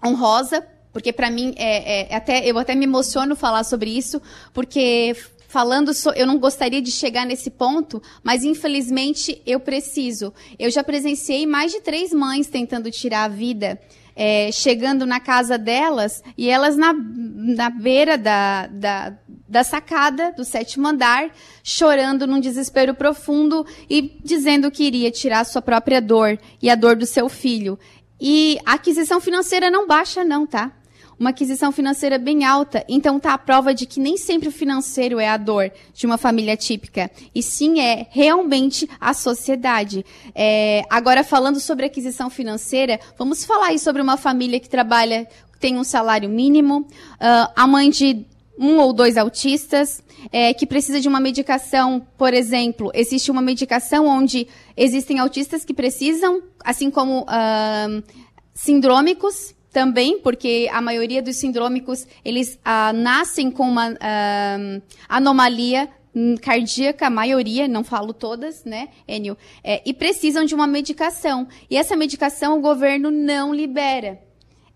[0.05, 4.21] honrosa, porque para mim é, é, até eu até me emociono falar sobre isso,
[4.53, 5.15] porque
[5.53, 10.33] falando so, eu não gostaria de chegar nesse ponto, mas infelizmente eu preciso.
[10.57, 13.79] Eu já presenciei mais de três mães tentando tirar a vida.
[14.15, 19.17] É, chegando na casa delas e elas na, na beira da, da,
[19.49, 21.31] da sacada do sétimo andar,
[21.63, 26.95] chorando num desespero profundo e dizendo que iria tirar sua própria dor e a dor
[26.95, 27.79] do seu filho.
[28.21, 30.71] E a aquisição financeira não baixa, não, tá?
[31.23, 32.83] Uma aquisição financeira bem alta.
[32.87, 36.17] Então tá a prova de que nem sempre o financeiro é a dor de uma
[36.17, 40.05] família típica, e sim é realmente a sociedade.
[40.35, 45.25] É, agora falando sobre aquisição financeira, vamos falar aí sobre uma família que trabalha,
[45.61, 48.25] tem um salário mínimo, uh, a mãe de
[48.59, 54.07] um ou dois autistas, é, que precisa de uma medicação, por exemplo, existe uma medicação
[54.07, 58.03] onde existem autistas que precisam, assim como uh,
[58.53, 65.89] sindrômicos, também, porque a maioria dos sindrômicos, eles ah, nascem com uma ah, anomalia
[66.41, 71.47] cardíaca, a maioria, não falo todas, né, Enio, é, e precisam de uma medicação.
[71.67, 74.21] E essa medicação o governo não libera.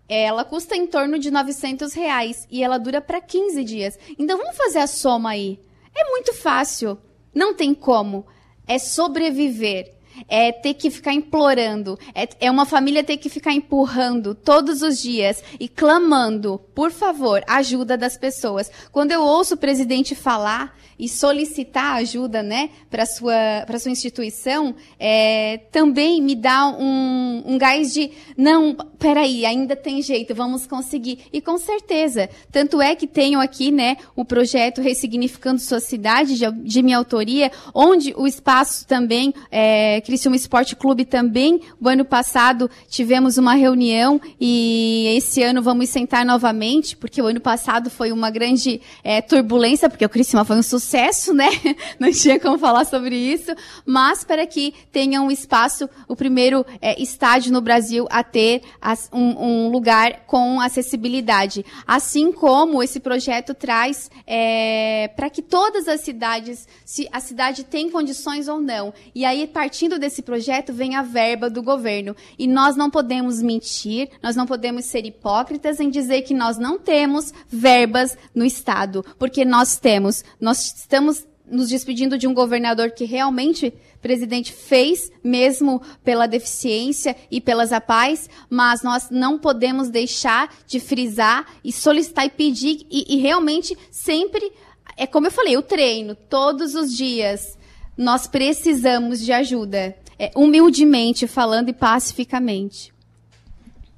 [0.08, 3.98] Ela custa em torno de 900 reais e ela dura para 15 dias.
[4.18, 5.60] Então vamos fazer a soma aí.
[5.94, 6.98] É muito fácil.
[7.32, 8.26] Não tem como.
[8.66, 9.97] É sobreviver
[10.28, 15.00] é ter que ficar implorando, é, é uma família ter que ficar empurrando todos os
[15.00, 18.70] dias e clamando, por favor, ajuda das pessoas.
[18.90, 24.74] Quando eu ouço o presidente falar e solicitar ajuda, né, para sua para sua instituição,
[24.98, 31.20] é, também me dá um, um gás de não, peraí, ainda tem jeito, vamos conseguir.
[31.32, 36.50] E com certeza, tanto é que tenho aqui, né, o projeto Ressignificando Sua Cidade de,
[36.50, 42.68] de minha autoria, onde o espaço também é, Criciúma Esporte Clube também, o ano passado
[42.88, 48.30] tivemos uma reunião e esse ano vamos sentar novamente, porque o ano passado foi uma
[48.30, 51.48] grande é, turbulência, porque o Criciúma foi um sucesso sucesso, né?
[52.00, 57.00] Não tinha como falar sobre isso, mas para que tenha um espaço, o primeiro é,
[57.00, 61.64] estádio no Brasil a ter as, um, um, lugar com acessibilidade.
[61.86, 67.90] Assim como esse projeto traz é, para que todas as cidades, se a cidade tem
[67.90, 68.94] condições ou não.
[69.14, 72.16] E aí, partindo desse projeto, vem a verba do governo.
[72.38, 76.78] E nós não podemos mentir, nós não podemos ser hipócritas em dizer que nós não
[76.78, 80.24] temos verbas no Estado, porque nós temos.
[80.40, 87.40] Nós estamos nos despedindo de um governador que realmente presidente fez, mesmo pela deficiência e
[87.40, 93.18] pelas apais, mas nós não podemos deixar de frisar e solicitar e pedir, e, e
[93.18, 94.52] realmente sempre,
[94.96, 97.58] é como eu falei, o treino, todos os dias,
[97.96, 102.92] nós precisamos de ajuda, é, humildemente falando e pacificamente.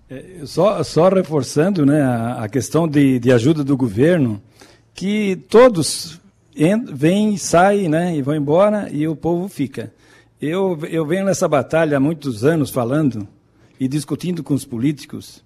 [0.08, 4.40] É, só, só reforçando né, a, a questão de, de ajuda do governo,
[4.94, 6.20] que todos
[6.92, 9.92] vem, sai, né, e vão embora e o povo fica.
[10.40, 13.28] Eu, eu venho nessa batalha há muitos anos falando
[13.78, 15.44] e discutindo com os políticos.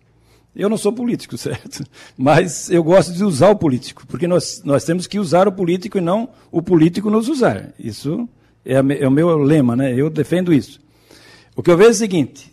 [0.55, 1.85] Eu não sou político, certo?
[2.17, 5.99] Mas eu gosto de usar o político, porque nós, nós temos que usar o político
[5.99, 7.73] e não o político nos usar.
[7.79, 8.29] Isso
[8.65, 9.93] é, é o meu lema, né?
[9.93, 10.81] Eu defendo isso.
[11.57, 12.53] O que eu vejo é o seguinte: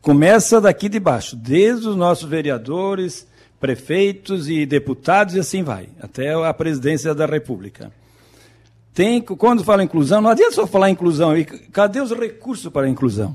[0.00, 3.26] começa daqui de baixo, desde os nossos vereadores,
[3.64, 7.90] prefeitos e deputados e assim vai, até a presidência da República.
[8.92, 11.32] Tem, quando fala inclusão, não adianta só falar inclusão,
[11.72, 13.34] cadê os recursos para a inclusão?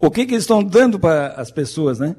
[0.00, 2.16] O que, que eles estão dando para as pessoas, né?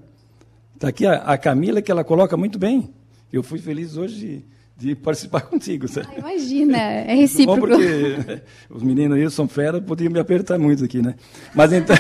[0.76, 2.94] Está aqui a, a, Camila, que ela coloca muito bem.
[3.34, 4.46] Eu fui feliz hoje
[4.78, 5.88] de, de participar contigo.
[5.98, 7.62] Ah, imagina, é recíproco.
[7.62, 11.16] Bom porque os meninos aí são fera, podiam me apertar muito aqui, né?
[11.56, 11.96] Mas então,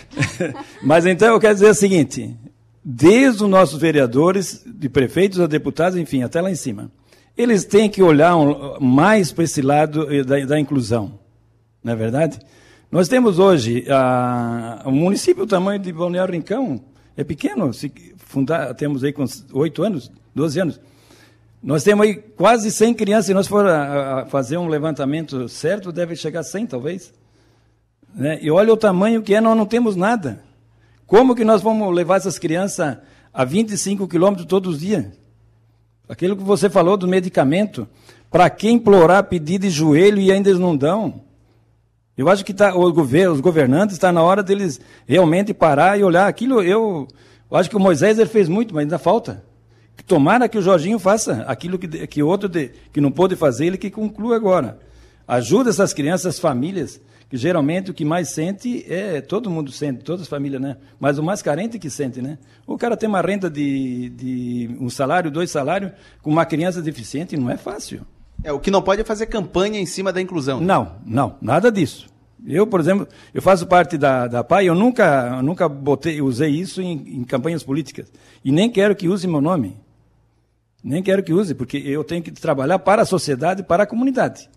[0.82, 2.34] mas então eu quero dizer o seguinte:
[2.84, 6.90] desde os nossos vereadores, de prefeitos a deputados, enfim, até lá em cima.
[7.36, 11.18] Eles têm que olhar um, mais para esse lado eh, da, da, inclusão,
[11.82, 12.38] não é verdade?
[12.90, 13.86] Nós temos hoje,
[14.84, 16.84] o município, o tamanho de Balneário Rincão,
[17.16, 17.90] é pequeno, se
[18.76, 20.80] temos aí com oito anos, 12 anos.
[21.62, 25.90] Nós temos aí quase 100 crianças, se nós for a, a fazer um levantamento certo,
[25.90, 27.14] deve chegar a 100 talvez.
[28.14, 28.38] Né?
[28.42, 30.42] E olha o tamanho que é, nós não temos nada.
[31.12, 32.96] Como que nós vamos levar essas crianças
[33.34, 35.04] a 25 quilômetros todos os dias?
[36.08, 37.86] Aquilo que você falou do medicamento,
[38.30, 41.20] para que implorar, pedir de joelho e ainda eles não dão?
[42.16, 46.26] Eu acho que tá, governo, os governantes está na hora deles realmente parar e olhar
[46.26, 46.62] aquilo.
[46.62, 47.06] Eu,
[47.50, 49.44] eu acho que o Moisés ele fez muito, mas ainda falta.
[50.06, 53.76] Tomara que o Jorginho faça aquilo que, que outro de, que não pôde fazer, ele
[53.76, 54.78] que conclua agora.
[55.28, 56.98] Ajuda essas crianças, essas famílias,
[57.32, 60.76] que geralmente o que mais sente é, todo mundo sente, todas as famílias, né?
[61.00, 62.36] Mas o mais carente que sente, né?
[62.66, 67.34] O cara tem uma renda de, de um salário, dois salários, com uma criança deficiente,
[67.34, 68.02] não é fácil.
[68.44, 70.60] É, o que não pode é fazer campanha em cima da inclusão.
[70.60, 72.06] Não, não, nada disso.
[72.46, 76.50] Eu, por exemplo, eu faço parte da, da PAI, eu nunca, eu nunca botei, usei
[76.50, 78.12] isso em, em campanhas políticas.
[78.44, 79.80] E nem quero que use meu nome.
[80.84, 84.50] Nem quero que use, porque eu tenho que trabalhar para a sociedade, para a comunidade.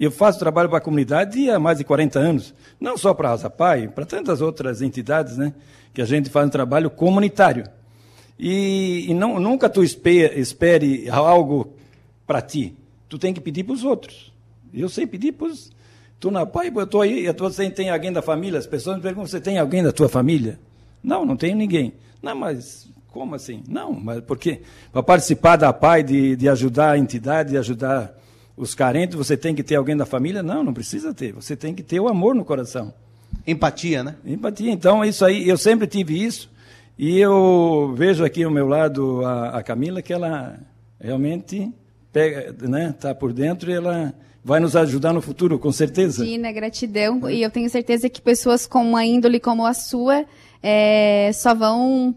[0.00, 3.32] Eu faço trabalho para a comunidade há mais de 40 anos, não só para a
[3.32, 5.52] Azapai, para tantas outras entidades, né,
[5.92, 7.68] que a gente faz um trabalho comunitário.
[8.38, 11.74] E, e não, nunca tu espere, espere algo
[12.26, 12.74] para ti,
[13.10, 14.32] tu tem que pedir para os outros.
[14.72, 15.70] Eu sei pedir para os...
[16.18, 18.58] Tu na pai, eu estou aí, você tem alguém da família?
[18.58, 20.58] As pessoas me perguntam, você tem alguém da tua família?
[21.02, 21.92] Não, não tenho ninguém.
[22.22, 23.62] Não, mas como assim?
[23.68, 28.14] Não, mas porque para participar da PAI, de, de ajudar a entidade, de ajudar
[28.60, 30.42] os carentes, você tem que ter alguém da família?
[30.42, 31.32] Não, não precisa ter.
[31.32, 32.92] Você tem que ter o amor no coração.
[33.46, 34.16] Empatia, né?
[34.24, 34.70] Empatia.
[34.70, 36.50] Então, isso aí, eu sempre tive isso.
[36.98, 40.60] E eu vejo aqui ao meu lado a, a Camila, que ela
[41.00, 41.72] realmente
[42.12, 44.12] pega, né, tá por dentro e ela
[44.44, 46.22] vai nos ajudar no futuro, com certeza.
[46.22, 47.26] Imagina, gratidão.
[47.26, 47.34] É.
[47.34, 50.26] E eu tenho certeza que pessoas com uma índole como a sua
[50.62, 52.14] é, só vão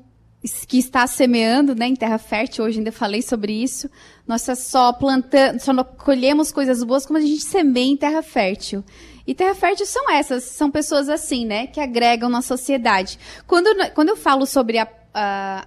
[0.68, 3.90] que está semeando né, em terra fértil, hoje ainda falei sobre isso.
[4.28, 8.84] Nós só plantamos, só colhemos coisas boas como a gente semeia em terra fértil.
[9.26, 13.18] E terra fértil são essas, são pessoas assim, né, que agregam na sociedade.
[13.48, 14.88] Quando, quando eu falo sobre a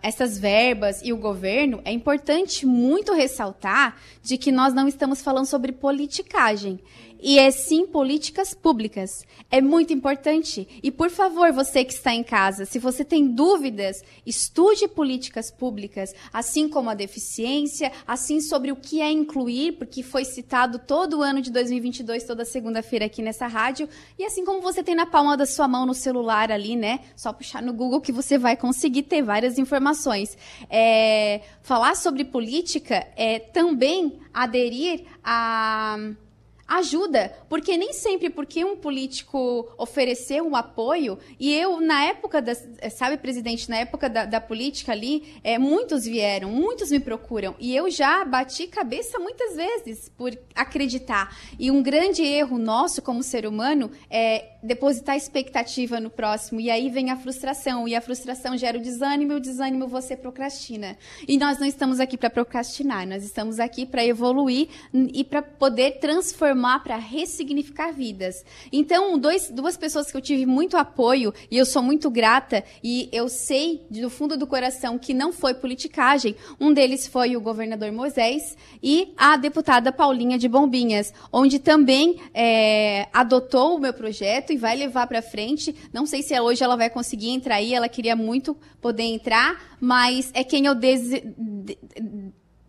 [0.03, 5.47] essas verbas e o governo, é importante muito ressaltar de que nós não estamos falando
[5.47, 6.81] sobre politicagem
[7.21, 9.25] e é sim políticas públicas.
[9.51, 10.69] É muito importante.
[10.83, 16.15] E por favor, você que está em casa, se você tem dúvidas, estude políticas públicas,
[16.33, 21.23] assim como a deficiência, assim sobre o que é incluir, porque foi citado todo o
[21.23, 25.37] ano de 2022, toda segunda-feira aqui nessa rádio, e assim como você tem na palma
[25.37, 27.01] da sua mão no celular ali, né?
[27.15, 30.37] Só puxar no Google que você vai conseguir ter várias informações.
[30.69, 35.99] É, falar sobre política é também aderir a
[36.67, 42.55] ajuda, porque nem sempre porque um político ofereceu um apoio, e eu, na época, da,
[42.91, 47.75] sabe, presidente, na época da, da política ali, é, muitos vieram, muitos me procuram, e
[47.75, 51.37] eu já bati cabeça muitas vezes por acreditar.
[51.59, 56.91] E um grande erro nosso como ser humano é depositar expectativa no próximo, e aí
[56.91, 60.97] vem a frustração, e a frustração gera o desânimo, e o desânimo você procrastina.
[61.29, 65.99] E nós não estamos aqui para procrastinar, nós estamos aqui para evoluir e para poder
[66.01, 68.45] transformar, para ressignificar vidas.
[68.73, 73.09] Então, dois, duas pessoas que eu tive muito apoio, e eu sou muito grata, e
[73.13, 76.35] eu sei do fundo do coração que não foi politicagem.
[76.61, 83.09] Um deles foi o governador Moisés e a deputada Paulinha de Bombinhas, onde também é,
[83.13, 85.75] adotou o meu projeto e vai levar para frente.
[85.93, 90.31] Não sei se hoje ela vai conseguir entrar aí, ela queria muito poder entrar, mas
[90.35, 91.23] é quem eu dese...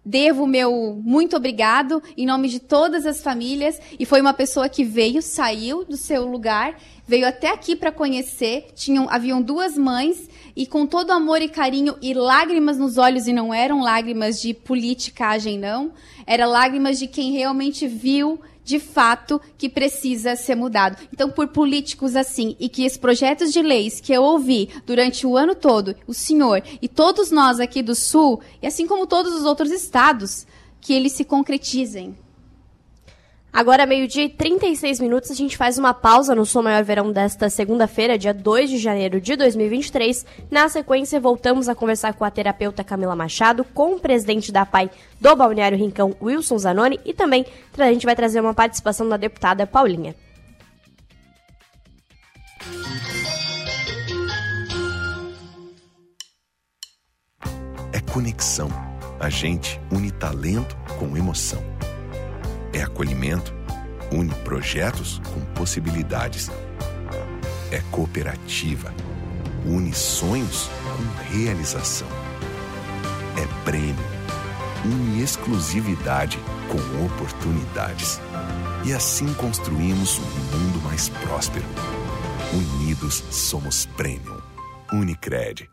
[0.08, 4.86] devo meu muito obrigado em nome de todas as famílias e foi uma pessoa que
[4.86, 8.68] veio, saiu do seu lugar, veio até aqui para conhecer.
[8.74, 13.34] Tinham haviam duas mães e com todo amor e carinho e lágrimas nos olhos e
[13.34, 15.92] não eram lágrimas de politicagem não,
[16.26, 20.98] era lágrimas de quem realmente viu de fato que precisa ser mudado.
[21.14, 25.38] Então, por políticos assim, e que esses projetos de leis que eu ouvi durante o
[25.38, 29.46] ano todo, o senhor e todos nós aqui do Sul, e assim como todos os
[29.46, 30.46] outros estados,
[30.82, 32.14] que eles se concretizem.
[33.52, 37.50] Agora, meio-dia e 36 minutos, a gente faz uma pausa no Som Maior Verão desta
[37.50, 40.26] segunda-feira, dia 2 de janeiro de 2023.
[40.52, 44.92] Na sequência, voltamos a conversar com a terapeuta Camila Machado, com o presidente da PAI
[45.20, 47.46] do Balneário Rincão, Wilson Zanoni, e também
[47.78, 50.14] a gente vai trazer uma participação da deputada Paulinha.
[57.92, 58.70] É conexão.
[59.20, 61.77] A gente une talento com emoção
[62.78, 63.54] é acolhimento,
[64.12, 66.52] une projetos com possibilidades.
[67.72, 68.94] É cooperativa,
[69.66, 72.08] une sonhos com realização.
[73.36, 73.96] É prêmio,
[74.86, 76.38] une exclusividade
[76.70, 78.22] com oportunidades.
[78.86, 81.66] E assim construímos um mundo mais próspero.
[82.54, 84.40] Unidos somos Premium.
[84.94, 85.70] Unicred.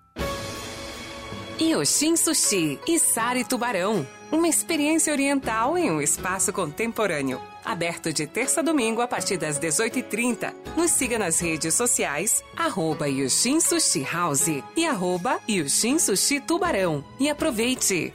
[1.61, 4.05] Yoshin Sushi e Sari Tubarão.
[4.35, 7.41] Uma experiência oriental em um espaço contemporâneo.
[7.65, 10.53] Aberto de terça a domingo a partir das 18h30.
[10.77, 17.05] Nos siga nas redes sociais, arroba Yushin Sushi House e arroba Yushin Sushi Tubarão.
[17.21, 18.13] E aproveite!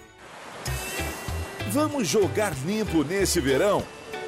[1.71, 3.85] Vamos jogar limpo nesse verão?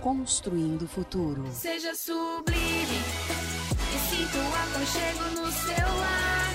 [0.00, 1.44] construindo o futuro.
[1.52, 3.00] Seja sublime
[3.94, 6.54] e sinta o aconchego no seu lar.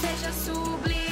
[0.00, 1.07] Seja sublime,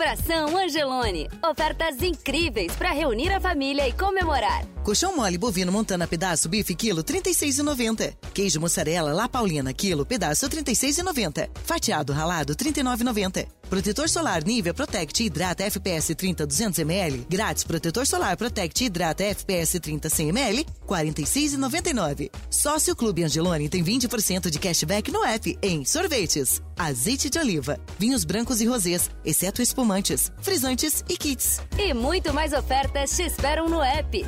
[0.00, 1.28] Celebração Angelone.
[1.46, 4.64] Ofertas incríveis para reunir a família e comemorar.
[4.82, 8.14] Colchão mole bovino montana pedaço bife quilo 36,90.
[8.32, 11.50] Queijo mussarela La Paulina quilo pedaço 36,90.
[11.64, 13.46] Fatiado ralado 39,90.
[13.70, 17.24] Protetor solar Nivea Protect Hidrata FPS 30 200 ml.
[17.28, 20.66] Grátis protetor solar Protect Hidrata FPS 30 100 ml.
[20.88, 22.30] 46,99.
[22.50, 28.24] Sócio Clube Angelone tem 20% de cashback no app em sorvetes, azeite de oliva, vinhos
[28.24, 31.62] brancos e rosés, exceto espumantes, frisantes e kits.
[31.78, 34.26] E muito mais ofertas te esperam no app.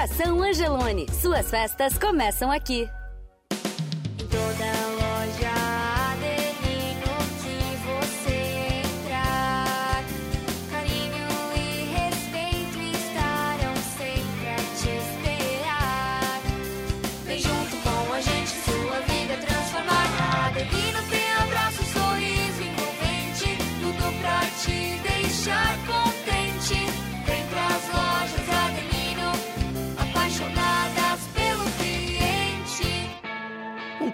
[0.00, 1.06] Celebração Angelone.
[1.20, 2.88] Suas festas começam aqui.
[4.30, 4.79] Toda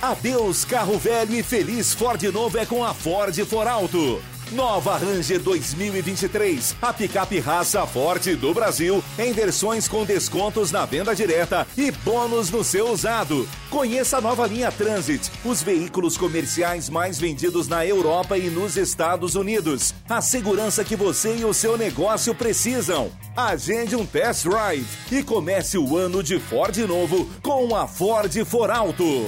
[0.00, 4.22] Adeus carro velho e feliz Ford novo é com a Ford For Alto.
[4.52, 11.16] Nova Ranger 2023, a picape raça forte do Brasil, em versões com descontos na venda
[11.16, 13.48] direta e bônus no seu usado.
[13.70, 19.34] Conheça a nova linha Transit, os veículos comerciais mais vendidos na Europa e nos Estados
[19.34, 19.92] Unidos.
[20.08, 23.10] A segurança que você e o seu negócio precisam.
[23.36, 28.70] Agende um test drive e comece o ano de Ford novo com a Ford For
[28.70, 29.26] Alto.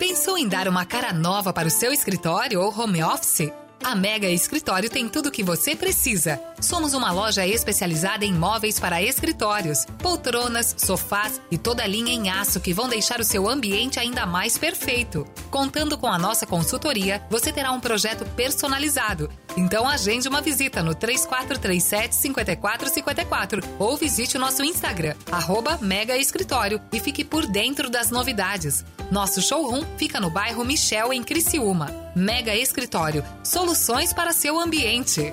[0.00, 3.52] Pensou em dar uma cara nova para o seu escritório ou home office?
[3.82, 6.40] A Mega Escritório tem tudo o que você precisa.
[6.60, 12.28] Somos uma loja especializada em móveis para escritórios, poltronas, sofás e toda a linha em
[12.28, 15.26] aço que vão deixar o seu ambiente ainda mais perfeito.
[15.50, 19.30] Contando com a nossa consultoria, você terá um projeto personalizado.
[19.56, 26.80] Então agende uma visita no 3437 5454 ou visite o nosso Instagram, arroba Mega Escritório
[26.92, 28.84] e fique por dentro das novidades.
[29.10, 32.09] Nosso showroom fica no bairro Michel, em Criciúma.
[32.14, 35.32] Mega Escritório, soluções para seu ambiente.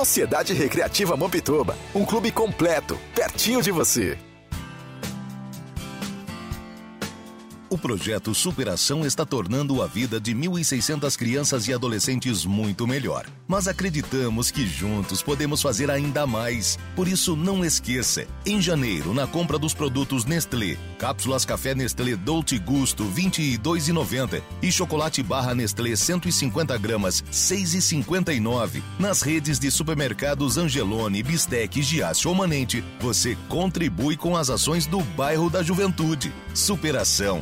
[0.01, 4.17] Sociedade Recreativa Mampituba, um clube completo, pertinho de você.
[7.71, 13.25] O projeto Superação está tornando a vida de 1.600 crianças e adolescentes muito melhor.
[13.47, 16.77] Mas acreditamos que juntos podemos fazer ainda mais.
[16.97, 22.59] Por isso, não esqueça: em janeiro, na compra dos produtos Nestlé, cápsulas café Nestlé Dolce
[22.59, 30.57] Gusto R$ 22,90 e chocolate barra Nestlé 150 gramas R$ 6,59, nas redes de supermercados
[30.57, 36.33] Angelone, Bistec, Giasse ou Manente, você contribui com as ações do bairro da Juventude.
[36.53, 37.41] Superação.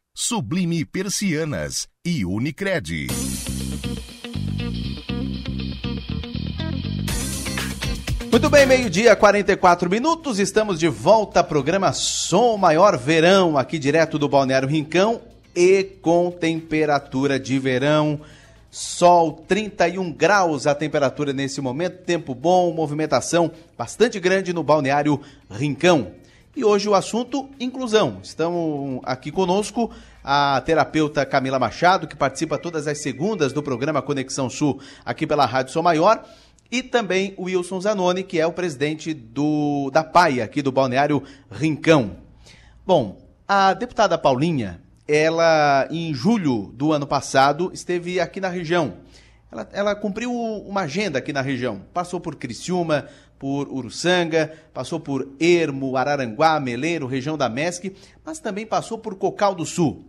[0.13, 3.07] Sublime Persianas e Unicred.
[8.29, 10.37] Muito bem, meio-dia, 44 minutos.
[10.37, 15.21] Estamos de volta ao programa Som Maior Verão, aqui direto do Balneário Rincão
[15.55, 18.19] e com temperatura de verão.
[18.69, 26.11] Sol 31 graus a temperatura nesse momento, tempo bom, movimentação bastante grande no Balneário Rincão.
[26.53, 28.19] E hoje o assunto inclusão.
[28.21, 29.89] Estamos aqui conosco
[30.21, 35.45] a terapeuta Camila Machado, que participa todas as segundas do programa Conexão Sul aqui pela
[35.45, 36.21] Rádio Som Maior
[36.69, 41.23] e também o Wilson Zanoni, que é o presidente do, da PAI, aqui do Balneário
[41.49, 42.17] Rincão.
[42.85, 48.95] Bom, a deputada Paulinha, ela, em julho do ano passado, esteve aqui na região.
[49.49, 51.81] Ela, ela cumpriu uma agenda aqui na região.
[51.93, 53.07] Passou por Criciúma,
[53.41, 57.91] por Uruçanga, passou por Ermo, Araranguá, Meleiro, região da MESC,
[58.23, 60.05] mas também passou por Cocal do Sul.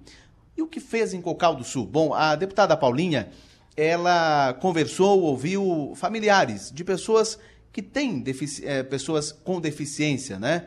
[0.55, 1.87] E o que fez em Cocal do Sul?
[1.87, 3.31] Bom, a deputada Paulinha
[3.75, 7.39] ela conversou, ouviu familiares de pessoas
[7.73, 8.23] que têm
[8.65, 10.67] é, pessoas com deficiência, né?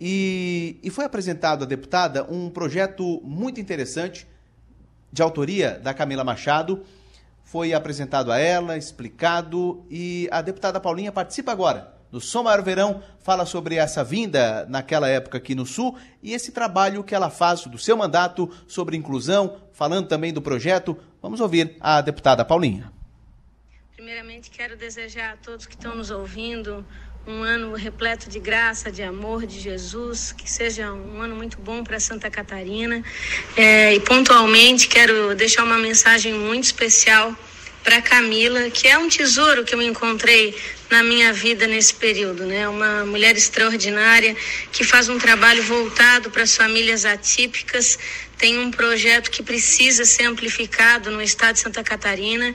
[0.00, 4.26] E, e foi apresentado à deputada um projeto muito interessante
[5.12, 6.82] de autoria da Camila Machado.
[7.44, 13.02] Foi apresentado a ela, explicado e a deputada Paulinha participa agora do Som Maior Verão,
[13.20, 17.64] fala sobre essa vinda naquela época aqui no Sul e esse trabalho que ela faz
[17.64, 20.94] do seu mandato sobre inclusão, falando também do projeto.
[21.22, 22.92] Vamos ouvir a deputada Paulinha.
[23.96, 26.84] Primeiramente, quero desejar a todos que estão nos ouvindo
[27.26, 31.84] um ano repleto de graça, de amor de Jesus, que seja um ano muito bom
[31.84, 33.02] para Santa Catarina.
[33.56, 37.36] É, e pontualmente quero deixar uma mensagem muito especial
[37.84, 40.54] para Camila, que é um tesouro que eu encontrei
[40.90, 42.68] na minha vida nesse período, né?
[42.68, 44.36] Uma mulher extraordinária
[44.70, 47.98] que faz um trabalho voltado para as famílias atípicas,
[48.38, 52.52] tem um projeto que precisa ser amplificado no estado de Santa Catarina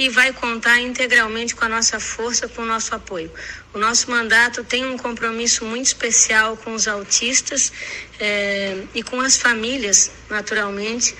[0.00, 3.30] e vai contar integralmente com a nossa força, com o nosso apoio.
[3.74, 7.70] O nosso mandato tem um compromisso muito especial com os autistas
[8.18, 11.14] é, e com as famílias, naturalmente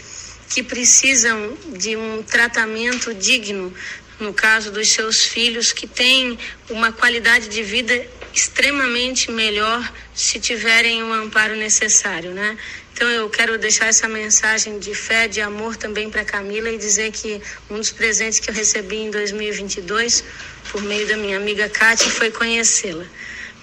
[0.48, 3.72] que precisam de um tratamento digno,
[4.18, 6.38] no caso dos seus filhos, que têm
[6.70, 7.94] uma qualidade de vida
[8.32, 12.56] extremamente melhor se tiverem o amparo necessário, né?
[13.00, 17.10] Então eu quero deixar essa mensagem de fé, de amor também para Camila e dizer
[17.10, 17.40] que
[17.70, 20.22] um dos presentes que eu recebi em 2022
[20.70, 23.04] por meio da minha amiga Kátia foi conhecê-la.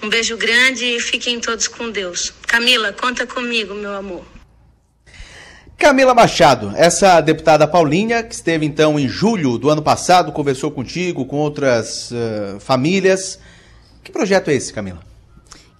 [0.02, 2.34] Um beijo grande e fiquem todos com Deus.
[2.48, 4.24] Camila, conta comigo, meu amor.
[5.76, 11.24] Camila Machado, essa deputada Paulinha, que esteve então em julho do ano passado, conversou contigo,
[11.24, 13.38] com outras uh, famílias.
[14.02, 15.06] Que projeto é esse, Camila?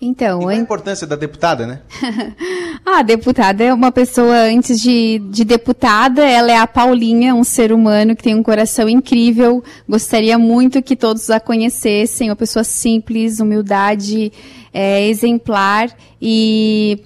[0.01, 1.81] Então, e qual a importância da deputada, né?
[2.85, 7.73] ah, deputada é uma pessoa, antes de, de deputada, ela é a Paulinha, um ser
[7.73, 9.63] humano que tem um coração incrível.
[9.89, 14.33] Gostaria muito que todos a conhecessem, uma pessoa simples, humildade,
[14.73, 15.91] é, exemplar
[16.21, 17.01] e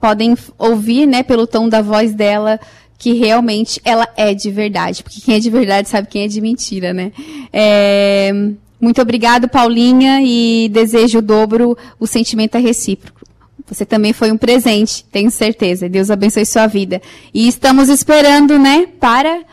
[0.00, 2.60] podem ouvir, né, pelo tom da voz dela,
[2.98, 5.02] que realmente ela é de verdade.
[5.02, 7.12] Porque quem é de verdade sabe quem é de mentira, né?
[7.52, 8.30] É,
[8.80, 13.22] muito obrigado, Paulinha, e desejo o dobro, o sentimento é recíproco.
[13.66, 15.88] Você também foi um presente, tenho certeza.
[15.88, 17.00] Deus abençoe sua vida.
[17.32, 19.44] E estamos esperando, né, para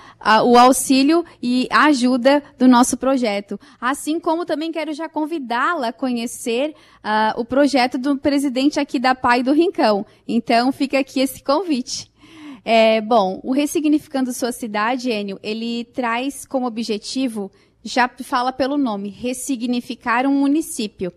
[0.44, 3.60] o auxílio e a ajuda do nosso projeto.
[3.80, 9.16] Assim como também quero já convidá-la a conhecer uh, o projeto do presidente aqui da
[9.16, 10.06] PAI do Rincão.
[10.28, 12.12] Então fica aqui esse convite.
[12.64, 17.52] É, bom, o Ressignificando Sua Cidade, Enio, ele traz como objetivo,
[17.84, 21.12] já fala pelo nome, ressignificar um município.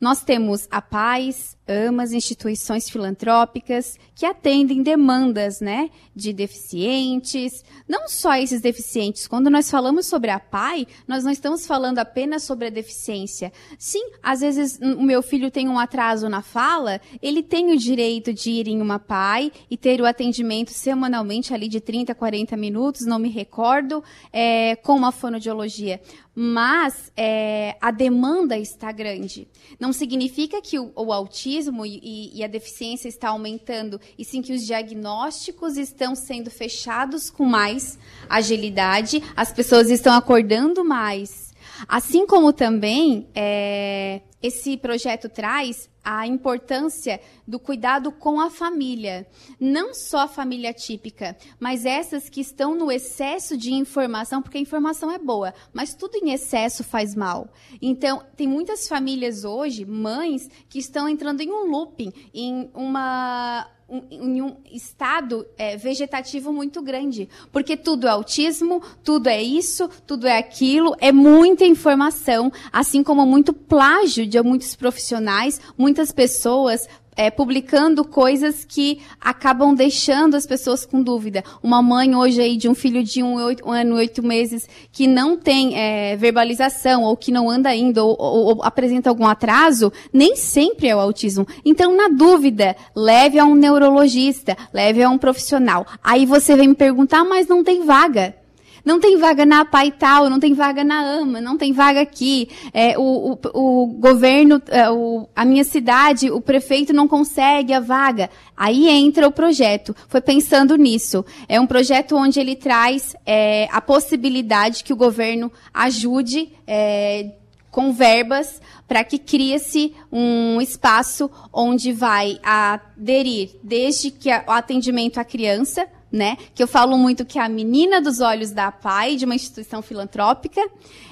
[0.00, 8.36] Nós temos a paz, AMAs, instituições filantrópicas que atendem demandas, né, de deficientes, não só
[8.36, 9.26] esses deficientes.
[9.26, 13.52] Quando nós falamos sobre a PAI, nós não estamos falando apenas sobre a deficiência.
[13.78, 18.32] Sim, às vezes o meu filho tem um atraso na fala, ele tem o direito
[18.32, 23.06] de ir em uma PAI e ter o atendimento semanalmente ali de 30, 40 minutos,
[23.06, 26.00] não me recordo, é, com uma fonoaudiologia
[26.34, 29.46] mas é, a demanda está grande.
[29.78, 31.53] Não significa que o, o autismo
[31.86, 37.44] e, e, a deficiência está aumentando, e sim que os diagnósticos estão sendo fechados com
[37.44, 37.98] mais
[38.28, 41.53] agilidade, as pessoas estão acordando mais.
[41.88, 47.18] Assim como também é, esse projeto traz a importância
[47.48, 49.26] do cuidado com a família.
[49.58, 54.60] Não só a família típica, mas essas que estão no excesso de informação, porque a
[54.60, 57.48] informação é boa, mas tudo em excesso faz mal.
[57.80, 64.02] Então, tem muitas famílias hoje, mães, que estão entrando em um looping, em uma um,
[64.10, 67.28] em um estado é, vegetativo muito grande.
[67.52, 73.26] Porque tudo é autismo, tudo é isso, tudo é aquilo, é muita informação, assim como
[73.26, 80.84] muito plágio de muitos profissionais, muitas pessoas é, publicando coisas que acabam deixando as pessoas
[80.84, 81.42] com dúvida.
[81.62, 84.68] Uma mãe hoje aí de um filho de um, oito, um ano e oito meses
[84.92, 89.26] que não tem é, verbalização ou que não anda ainda ou, ou, ou, apresenta algum
[89.26, 91.46] atraso, nem sempre é o autismo.
[91.64, 95.86] Então, na dúvida, leve a um neurologista, leve a um profissional.
[96.02, 98.43] Aí você vem me perguntar, mas não tem vaga.
[98.84, 102.02] Não tem vaga na APA e tal, não tem vaga na AMA, não tem vaga
[102.02, 102.48] aqui.
[102.72, 107.80] É, o, o, o, governo, é, o, a minha cidade, o prefeito não consegue a
[107.80, 108.28] vaga.
[108.54, 109.96] Aí entra o projeto.
[110.06, 111.24] Foi pensando nisso.
[111.48, 117.30] É um projeto onde ele traz é, a possibilidade que o governo ajude é,
[117.70, 125.24] com verbas para que crie-se um espaço onde vai aderir desde que o atendimento à
[125.24, 126.38] criança, né?
[126.54, 129.82] Que eu falo muito que é a menina dos olhos da PAI, de uma instituição
[129.82, 130.60] filantrópica,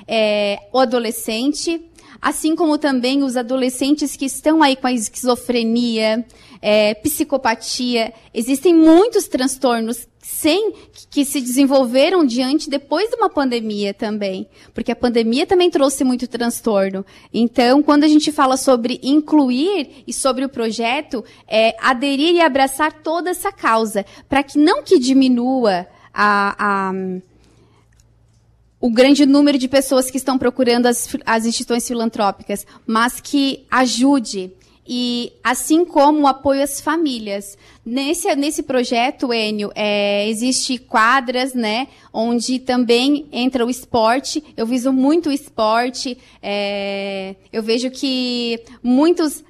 [0.06, 1.90] é, o adolescente,
[2.20, 6.24] assim como também os adolescentes que estão aí com a esquizofrenia,
[6.60, 8.14] é, psicopatia.
[8.32, 10.72] Existem muitos transtornos sem
[11.10, 16.26] que se desenvolveram diante depois de uma pandemia também, porque a pandemia também trouxe muito
[16.26, 17.04] transtorno.
[17.32, 22.92] Então, quando a gente fala sobre incluir e sobre o projeto, é aderir e abraçar
[23.02, 26.92] toda essa causa, para que não que diminua a, a
[28.80, 34.50] o grande número de pessoas que estão procurando as, as instituições filantrópicas, mas que ajude
[34.86, 37.56] e assim como o apoio às famílias.
[37.84, 44.42] Nesse, nesse projeto, Enio, é, existe quadras, né, onde também entra o esporte.
[44.56, 46.18] Eu viso muito o esporte.
[46.42, 49.44] É, eu vejo que muitos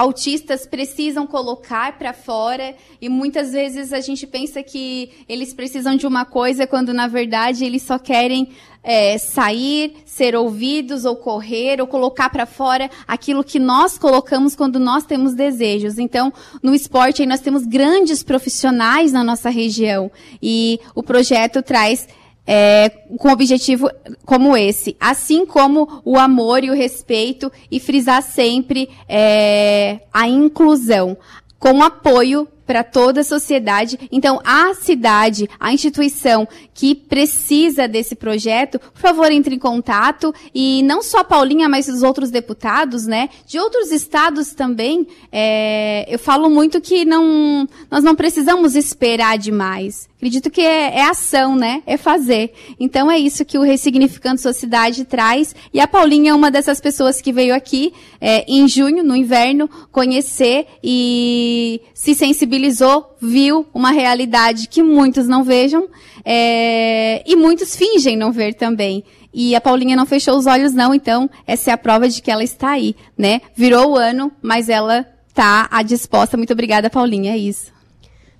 [0.00, 6.06] autistas precisam colocar para fora e muitas vezes a gente pensa que eles precisam de
[6.06, 8.48] uma coisa quando na verdade eles só querem
[8.82, 14.80] é, sair, ser ouvidos ou correr ou colocar para fora aquilo que nós colocamos quando
[14.80, 15.98] nós temos desejos.
[15.98, 16.32] Então,
[16.62, 20.10] no esporte aí nós temos grandes profissionais na nossa região
[20.42, 22.08] e o projeto traz
[22.52, 23.88] é, com objetivo
[24.26, 31.16] como esse, assim como o amor e o respeito e frisar sempre é, a inclusão,
[31.60, 33.98] com apoio para toda a sociedade.
[34.12, 40.32] Então, a cidade, a instituição que precisa desse projeto, por favor, entre em contato.
[40.54, 43.28] E não só a Paulinha, mas os outros deputados, né?
[43.44, 45.04] De outros estados também.
[45.32, 50.08] É, eu falo muito que não, nós não precisamos esperar demais.
[50.20, 51.82] Acredito que é, é, ação, né?
[51.86, 52.52] É fazer.
[52.78, 55.56] Então é isso que o Ressignificando Sociedade traz.
[55.72, 59.68] E a Paulinha é uma dessas pessoas que veio aqui é, em junho, no inverno,
[59.90, 62.14] conhecer e se
[62.60, 65.88] sensibilizou, viu uma realidade que muitos não vejam
[66.24, 69.02] é, e muitos fingem não ver também.
[69.32, 72.30] E a Paulinha não fechou os olhos, não, então essa é a prova de que
[72.30, 73.40] ela está aí, né?
[73.54, 76.36] Virou o ano, mas ela está à disposta.
[76.36, 77.32] Muito obrigada, Paulinha.
[77.32, 77.72] É isso.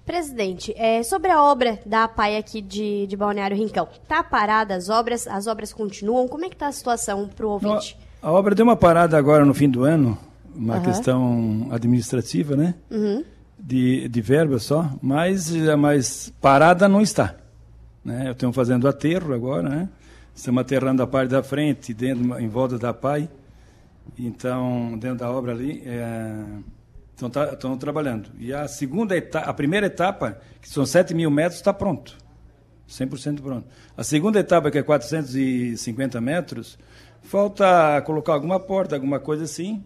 [0.04, 4.88] Presidente, é, sobre a obra da APAI aqui de, de Balneário Rincão, tá parada as
[4.88, 5.28] obras?
[5.28, 6.26] As obras continuam?
[6.26, 7.96] Como é que está a situação para o ouvinte?
[8.20, 10.18] A, a, obra deu uma parada agora no fim do ano,
[10.52, 10.82] uma uhum.
[10.82, 12.74] questão administrativa, né?
[12.90, 13.22] Uhum.
[13.70, 15.48] De, de verba só, mas,
[15.78, 17.36] mas parada não está.
[18.04, 18.26] Né?
[18.26, 19.88] Eu estou fazendo aterro agora, né?
[20.34, 23.28] Estamos aterrando a parte da frente, dentro, em volta da APAI.
[24.18, 26.34] Então, dentro da obra ali, é,
[27.20, 28.30] Estão, tá, estão trabalhando.
[28.38, 32.16] E a segunda etapa, a primeira etapa, que são 7 mil metros, está pronto.
[32.88, 33.66] 100% pronto.
[33.94, 36.78] A segunda etapa, que é 450 metros,
[37.20, 39.84] falta colocar alguma porta, alguma coisa assim.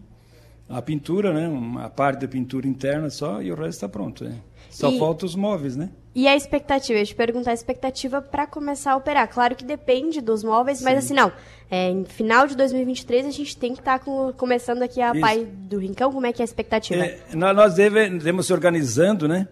[0.67, 1.47] A pintura, né?
[1.47, 4.23] Uma parte da pintura interna só e o resto está pronto.
[4.23, 4.39] Né?
[4.69, 4.97] Só e...
[4.97, 5.89] falta os móveis, né?
[6.15, 6.97] E a expectativa?
[6.97, 9.27] Eu te perguntar a expectativa para começar a operar.
[9.27, 10.85] Claro que depende dos móveis, Sim.
[10.85, 11.31] mas assim, não.
[11.69, 15.19] É, em final de 2023 a gente tem que estar tá começando aqui a Isso.
[15.19, 16.11] Pai do Rincão.
[16.11, 17.03] Como é que é a expectativa?
[17.05, 19.47] É, nós devemos se organizando, né?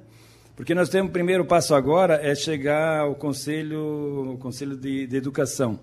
[0.55, 5.79] Porque nós temos o primeiro passo agora é chegar ao Conselho, conselho de, de Educação,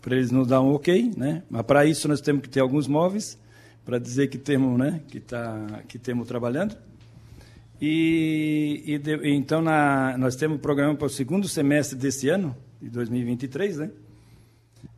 [0.00, 1.42] para eles nos dar um ok, né?
[1.50, 3.38] Mas para isso nós temos que ter alguns móveis
[3.84, 5.02] para dizer que temos, né?
[5.08, 6.76] Que tá, que temos trabalhando.
[7.80, 12.56] E, e de, então na, nós temos o programa para o segundo semestre desse ano,
[12.80, 13.90] de 2023, né?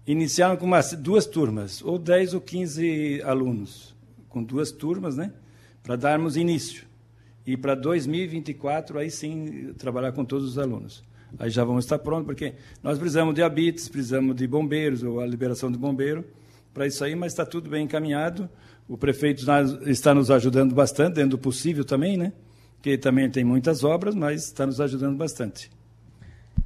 [0.06, 3.94] Iniciaram com umas, duas turmas, ou 10 ou 15 alunos,
[4.28, 5.32] com duas turmas, né?
[5.82, 6.86] Para darmos início.
[7.44, 11.02] E para 2024, aí sim, trabalhar com todos os alunos.
[11.38, 15.26] Aí já vamos estar prontos, porque nós precisamos de habites, precisamos de bombeiros, ou a
[15.26, 16.24] liberação de bombeiro,
[16.72, 18.48] para isso aí, mas está tudo bem encaminhado.
[18.88, 19.44] O prefeito
[19.86, 22.32] está nos ajudando bastante, dentro do possível também, né?
[22.86, 25.68] que também tem muitas obras, mas está nos ajudando bastante.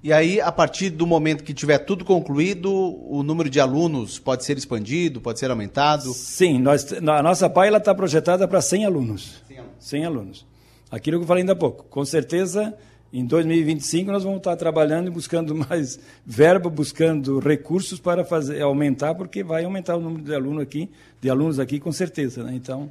[0.03, 4.45] E aí, a partir do momento que tiver tudo concluído, o número de alunos pode
[4.45, 6.13] ser expandido, pode ser aumentado?
[6.13, 9.43] Sim, nós, a nossa PAI está projetada para 100 alunos.
[9.49, 9.77] 100 alunos.
[9.79, 10.47] 100 alunos.
[10.91, 11.85] Aquilo que eu falei ainda há pouco.
[11.85, 12.75] Com certeza,
[13.13, 19.15] em 2025, nós vamos estar trabalhando e buscando mais verba, buscando recursos para fazer, aumentar,
[19.17, 20.89] porque vai aumentar o número de alunos aqui,
[21.21, 22.45] de alunos aqui, com certeza.
[22.45, 22.53] Né?
[22.55, 22.91] Então,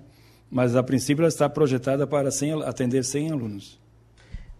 [0.51, 3.79] mas a princípio ela está projetada para 100, atender 100 alunos.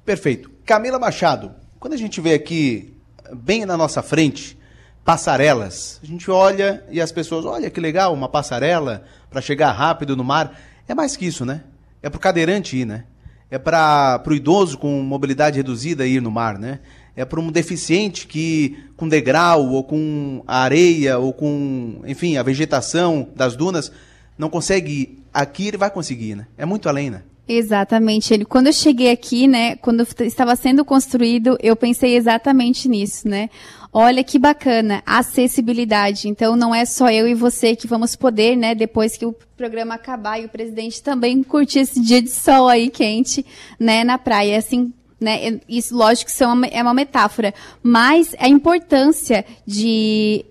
[0.05, 0.49] Perfeito.
[0.65, 2.93] Camila Machado, quando a gente vê aqui,
[3.33, 4.57] bem na nossa frente,
[5.03, 10.15] passarelas, a gente olha e as pessoas, olha que legal, uma passarela para chegar rápido
[10.15, 10.57] no mar.
[10.87, 11.63] É mais que isso, né?
[12.01, 13.03] É para o cadeirante ir, né?
[13.51, 16.79] É para o idoso com mobilidade reduzida ir no mar, né?
[17.15, 23.27] É para um deficiente que com degrau ou com areia ou com, enfim, a vegetação
[23.35, 23.91] das dunas
[24.37, 25.23] não consegue ir.
[25.33, 26.47] Aqui ele vai conseguir, né?
[26.57, 27.23] É muito além, né?
[27.49, 28.31] Exatamente.
[28.31, 33.49] Ele, quando eu cheguei aqui, né, quando estava sendo construído, eu pensei exatamente nisso, né?
[33.91, 36.27] Olha que bacana, acessibilidade.
[36.27, 39.95] Então não é só eu e você que vamos poder, né, depois que o programa
[39.95, 43.43] acabar e o presidente também curtir esse dia de sol aí quente,
[43.79, 44.57] né, na praia.
[44.59, 50.45] Assim, né, isso lógico que é uma, é uma metáfora, mas a importância de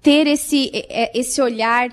[0.00, 0.70] ter esse,
[1.12, 1.90] esse olhar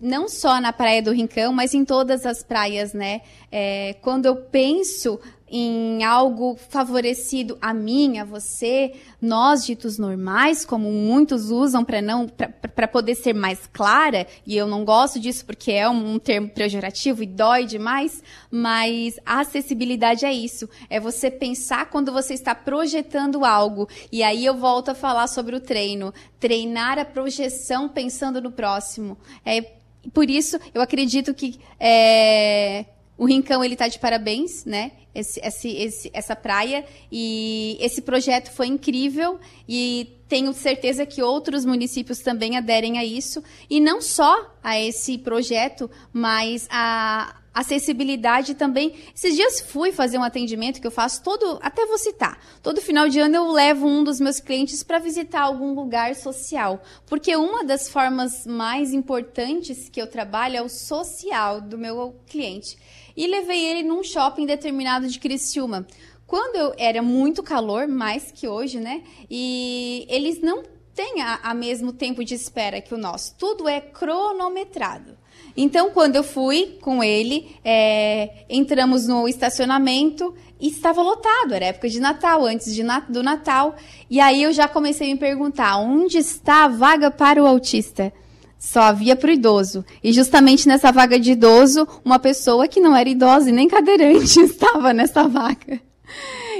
[0.00, 3.22] não só na Praia do Rincão, mas em todas as praias, né?
[3.50, 5.18] É, quando eu penso
[5.48, 12.26] em algo favorecido a mim, a você, nós ditos normais, como muitos usam para não
[12.26, 16.48] para poder ser mais clara, e eu não gosto disso porque é um, um termo
[16.48, 22.54] pejorativo e dói demais, mas a acessibilidade é isso, é você pensar quando você está
[22.54, 23.88] projetando algo.
[24.10, 29.16] E aí eu volto a falar sobre o treino, treinar a projeção pensando no próximo.
[29.44, 29.76] É
[30.12, 32.84] por isso, eu acredito que é,
[33.18, 34.92] o Rincão ele está de parabéns, né?
[35.14, 41.64] Esse, esse, esse, essa praia e esse projeto foi incrível e tenho certeza que outros
[41.64, 48.94] municípios também aderem a isso e não só a esse projeto, mas a acessibilidade também.
[49.14, 53.08] Esses dias fui fazer um atendimento que eu faço todo, até vou citar, todo final
[53.08, 57.64] de ano eu levo um dos meus clientes para visitar algum lugar social, porque uma
[57.64, 62.76] das formas mais importantes que eu trabalho é o social do meu cliente.
[63.16, 65.86] E levei ele num shopping determinado de Criciúma.
[66.26, 69.02] Quando eu era muito calor, mais que hoje, né?
[69.30, 70.62] E eles não
[70.94, 73.34] têm a, a mesmo tempo de espera que o nosso.
[73.36, 75.16] Tudo é cronometrado.
[75.56, 81.54] Então, quando eu fui com ele, é, entramos no estacionamento e estava lotado.
[81.54, 83.76] Era época de Natal, antes de, do Natal.
[84.10, 88.12] E aí eu já comecei a me perguntar: onde está a vaga para o autista?
[88.58, 89.84] Só havia para o idoso.
[90.02, 94.40] E justamente nessa vaga de idoso, uma pessoa que não era idosa e nem cadeirante
[94.40, 95.80] estava nessa vaga.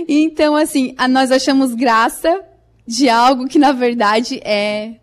[0.08, 2.42] Então, assim, nós achamos graça
[2.86, 4.96] de algo que, na verdade, é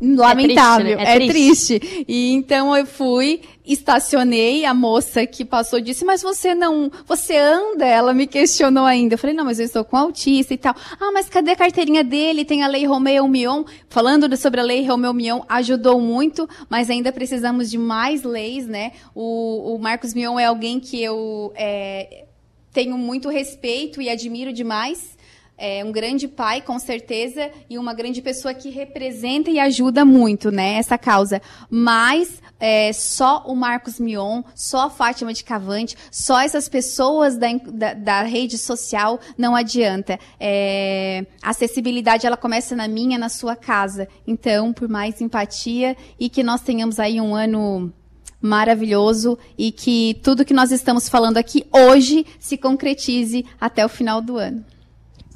[0.00, 1.10] lamentável, é, triste, né?
[1.10, 1.78] é, é triste.
[1.80, 2.04] triste.
[2.08, 7.84] E então eu fui, estacionei, a moça que passou disse: "Mas você não, você anda?"
[7.84, 9.14] Ela me questionou ainda.
[9.14, 10.74] Eu falei: "Não, mas eu estou com autista e tal".
[11.00, 12.44] "Ah, mas cadê a carteirinha dele?
[12.44, 13.64] Tem a lei Romeu Mion".
[13.88, 18.92] Falando sobre a lei Romeu Mion, ajudou muito, mas ainda precisamos de mais leis, né?
[19.14, 22.24] O, o Marcos Mion é alguém que eu é,
[22.72, 25.17] tenho muito respeito e admiro demais
[25.58, 30.52] é um grande pai, com certeza, e uma grande pessoa que representa e ajuda muito,
[30.52, 31.42] né, essa causa.
[31.68, 37.48] Mas é, só o Marcos Mion, só a Fátima de Cavante, só essas pessoas da,
[37.72, 40.18] da, da rede social não adianta.
[40.38, 44.08] É, a acessibilidade ela começa na minha, na sua casa.
[44.26, 47.92] Então, por mais empatia e que nós tenhamos aí um ano
[48.40, 54.20] maravilhoso e que tudo que nós estamos falando aqui hoje se concretize até o final
[54.20, 54.64] do ano.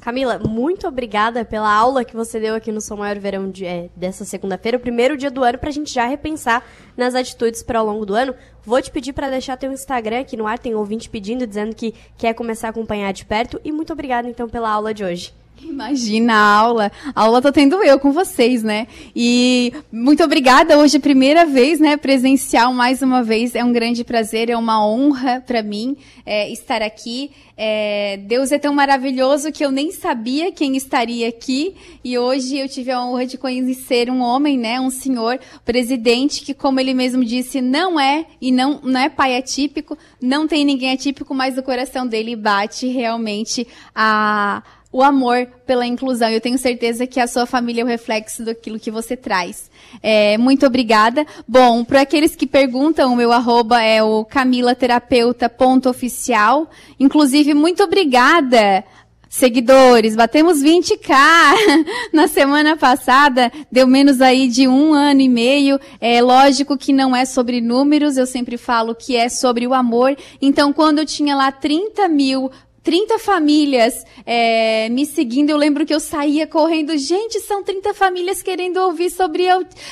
[0.03, 3.89] Camila, muito obrigada pela aula que você deu aqui no São Maior Verão de, é,
[3.95, 6.61] dessa segunda-feira, o primeiro dia do ano, para a gente já repensar
[6.97, 8.35] nas atitudes para o longo do ano.
[8.65, 11.93] Vou te pedir para deixar teu Instagram aqui no ar, tem ouvinte pedindo, dizendo que
[12.17, 13.61] quer começar a acompanhar de perto.
[13.63, 15.33] E muito obrigada, então, pela aula de hoje.
[15.61, 16.91] Imagina a aula.
[17.15, 18.87] A aula tô tendo eu com vocês, né?
[19.15, 20.77] E muito obrigada.
[20.77, 21.95] Hoje, primeira vez, né?
[21.95, 23.55] Presencial mais uma vez.
[23.55, 25.95] É um grande prazer, é uma honra para mim
[26.25, 27.31] é, estar aqui.
[27.55, 31.75] É, Deus é tão maravilhoso que eu nem sabia quem estaria aqui.
[32.03, 34.81] E hoje eu tive a honra de conhecer um homem, né?
[34.81, 39.37] Um senhor presidente que, como ele mesmo disse, não é e não, não é pai
[39.37, 44.63] atípico, não tem ninguém atípico, mas o coração dele bate realmente a
[44.93, 46.29] o amor pela inclusão.
[46.29, 49.69] Eu tenho certeza que a sua família é o reflexo daquilo que você traz.
[50.01, 51.25] É, muito obrigada.
[51.47, 56.69] Bom, para aqueles que perguntam, o meu arroba é o camilaterapeuta.oficial.
[56.99, 58.85] Inclusive, muito obrigada
[59.33, 61.09] seguidores, batemos 20k
[62.13, 65.79] na semana passada, deu menos aí de um ano e meio.
[65.99, 70.15] É lógico que não é sobre números, eu sempre falo que é sobre o amor.
[70.39, 72.51] Então, quando eu tinha lá 30 mil
[72.83, 75.49] 30 famílias é, me seguindo.
[75.49, 76.97] Eu lembro que eu saía correndo.
[76.97, 79.45] Gente, são 30 famílias querendo ouvir sobre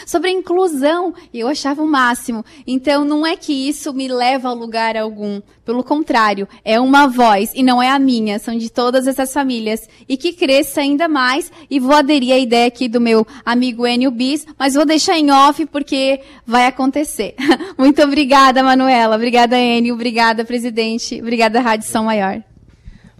[0.05, 1.13] sobre a inclusão.
[1.33, 2.43] E eu achava o máximo.
[2.67, 5.41] Então, não é que isso me leva a lugar algum.
[5.63, 7.51] Pelo contrário, é uma voz.
[7.55, 8.37] E não é a minha.
[8.39, 9.87] São de todas essas famílias.
[10.07, 11.49] E que cresça ainda mais.
[11.69, 14.45] E vou aderir à ideia aqui do meu amigo Enio Bis.
[14.59, 17.35] Mas vou deixar em off porque vai acontecer.
[17.77, 19.15] Muito obrigada, Manuela.
[19.15, 19.93] Obrigada, Enio.
[19.93, 21.21] Obrigada, presidente.
[21.21, 22.50] Obrigada, Rádio São Maior.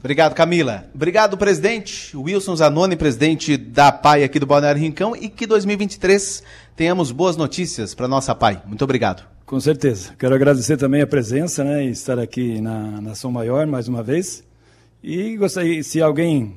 [0.02, 0.86] Obrigado, Camila.
[0.96, 2.18] Obrigado, presidente.
[2.18, 6.44] Wilson Zanoni, presidente da PAI aqui do Balneário Rincão, e que 2023
[6.76, 8.64] tenhamos boas notícias para nossa PAI.
[8.66, 9.24] Muito obrigado.
[9.46, 10.14] Com certeza.
[10.18, 14.44] Quero agradecer também a presença, né, e estar aqui na Nação Maior mais uma vez.
[15.04, 16.56] E gostaria, se alguém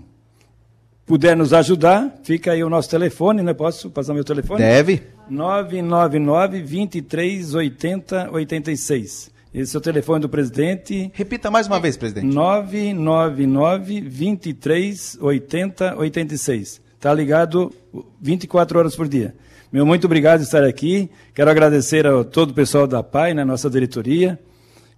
[1.05, 3.53] puder nos ajudar, fica aí o nosso telefone, né?
[3.53, 4.59] Posso passar meu telefone?
[4.59, 5.03] Deve.
[5.29, 9.34] 999 23 80 86.
[9.55, 11.13] Esse é o telefone do presidente.
[11.15, 12.27] Repita mais uma vez, presidente.
[12.27, 16.83] 999 23 80 86.
[16.97, 17.73] Está ligado
[18.21, 19.33] 24 horas por dia.
[19.73, 21.09] Meu muito obrigado por estar aqui.
[21.33, 24.41] Quero agradecer a todo o pessoal da PAI, na né, nossa diretoria,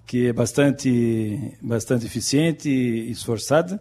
[0.06, 3.78] que é bastante, bastante eficiente e esforçada,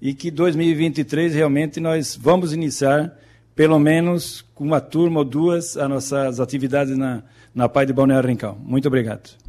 [0.00, 3.14] e que 2023 realmente nós vamos iniciar,
[3.54, 7.22] pelo menos com uma turma ou duas, as nossas atividades na,
[7.54, 8.56] na PAI de Balneário Rincão.
[8.64, 9.43] Muito obrigado.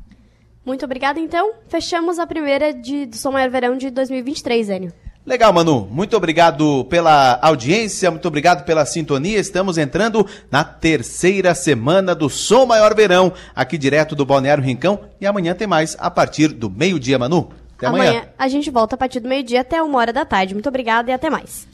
[0.66, 1.54] Muito obrigada, então.
[1.70, 4.94] Fechamos a primeira de, do Som Maior Verão de 2023, Enio.
[5.26, 5.88] Legal, Manu.
[5.90, 9.40] Muito obrigado pela audiência, muito obrigado pela sintonia.
[9.40, 15.00] Estamos entrando na terceira semana do Som Maior Verão, aqui direto do Balneário Rincão.
[15.20, 17.52] E amanhã tem mais a partir do meio-dia, Manu.
[17.76, 18.10] Até amanhã.
[18.10, 20.54] amanhã a gente volta a partir do meio-dia até uma hora da tarde.
[20.54, 21.68] Muito obrigada e até mais.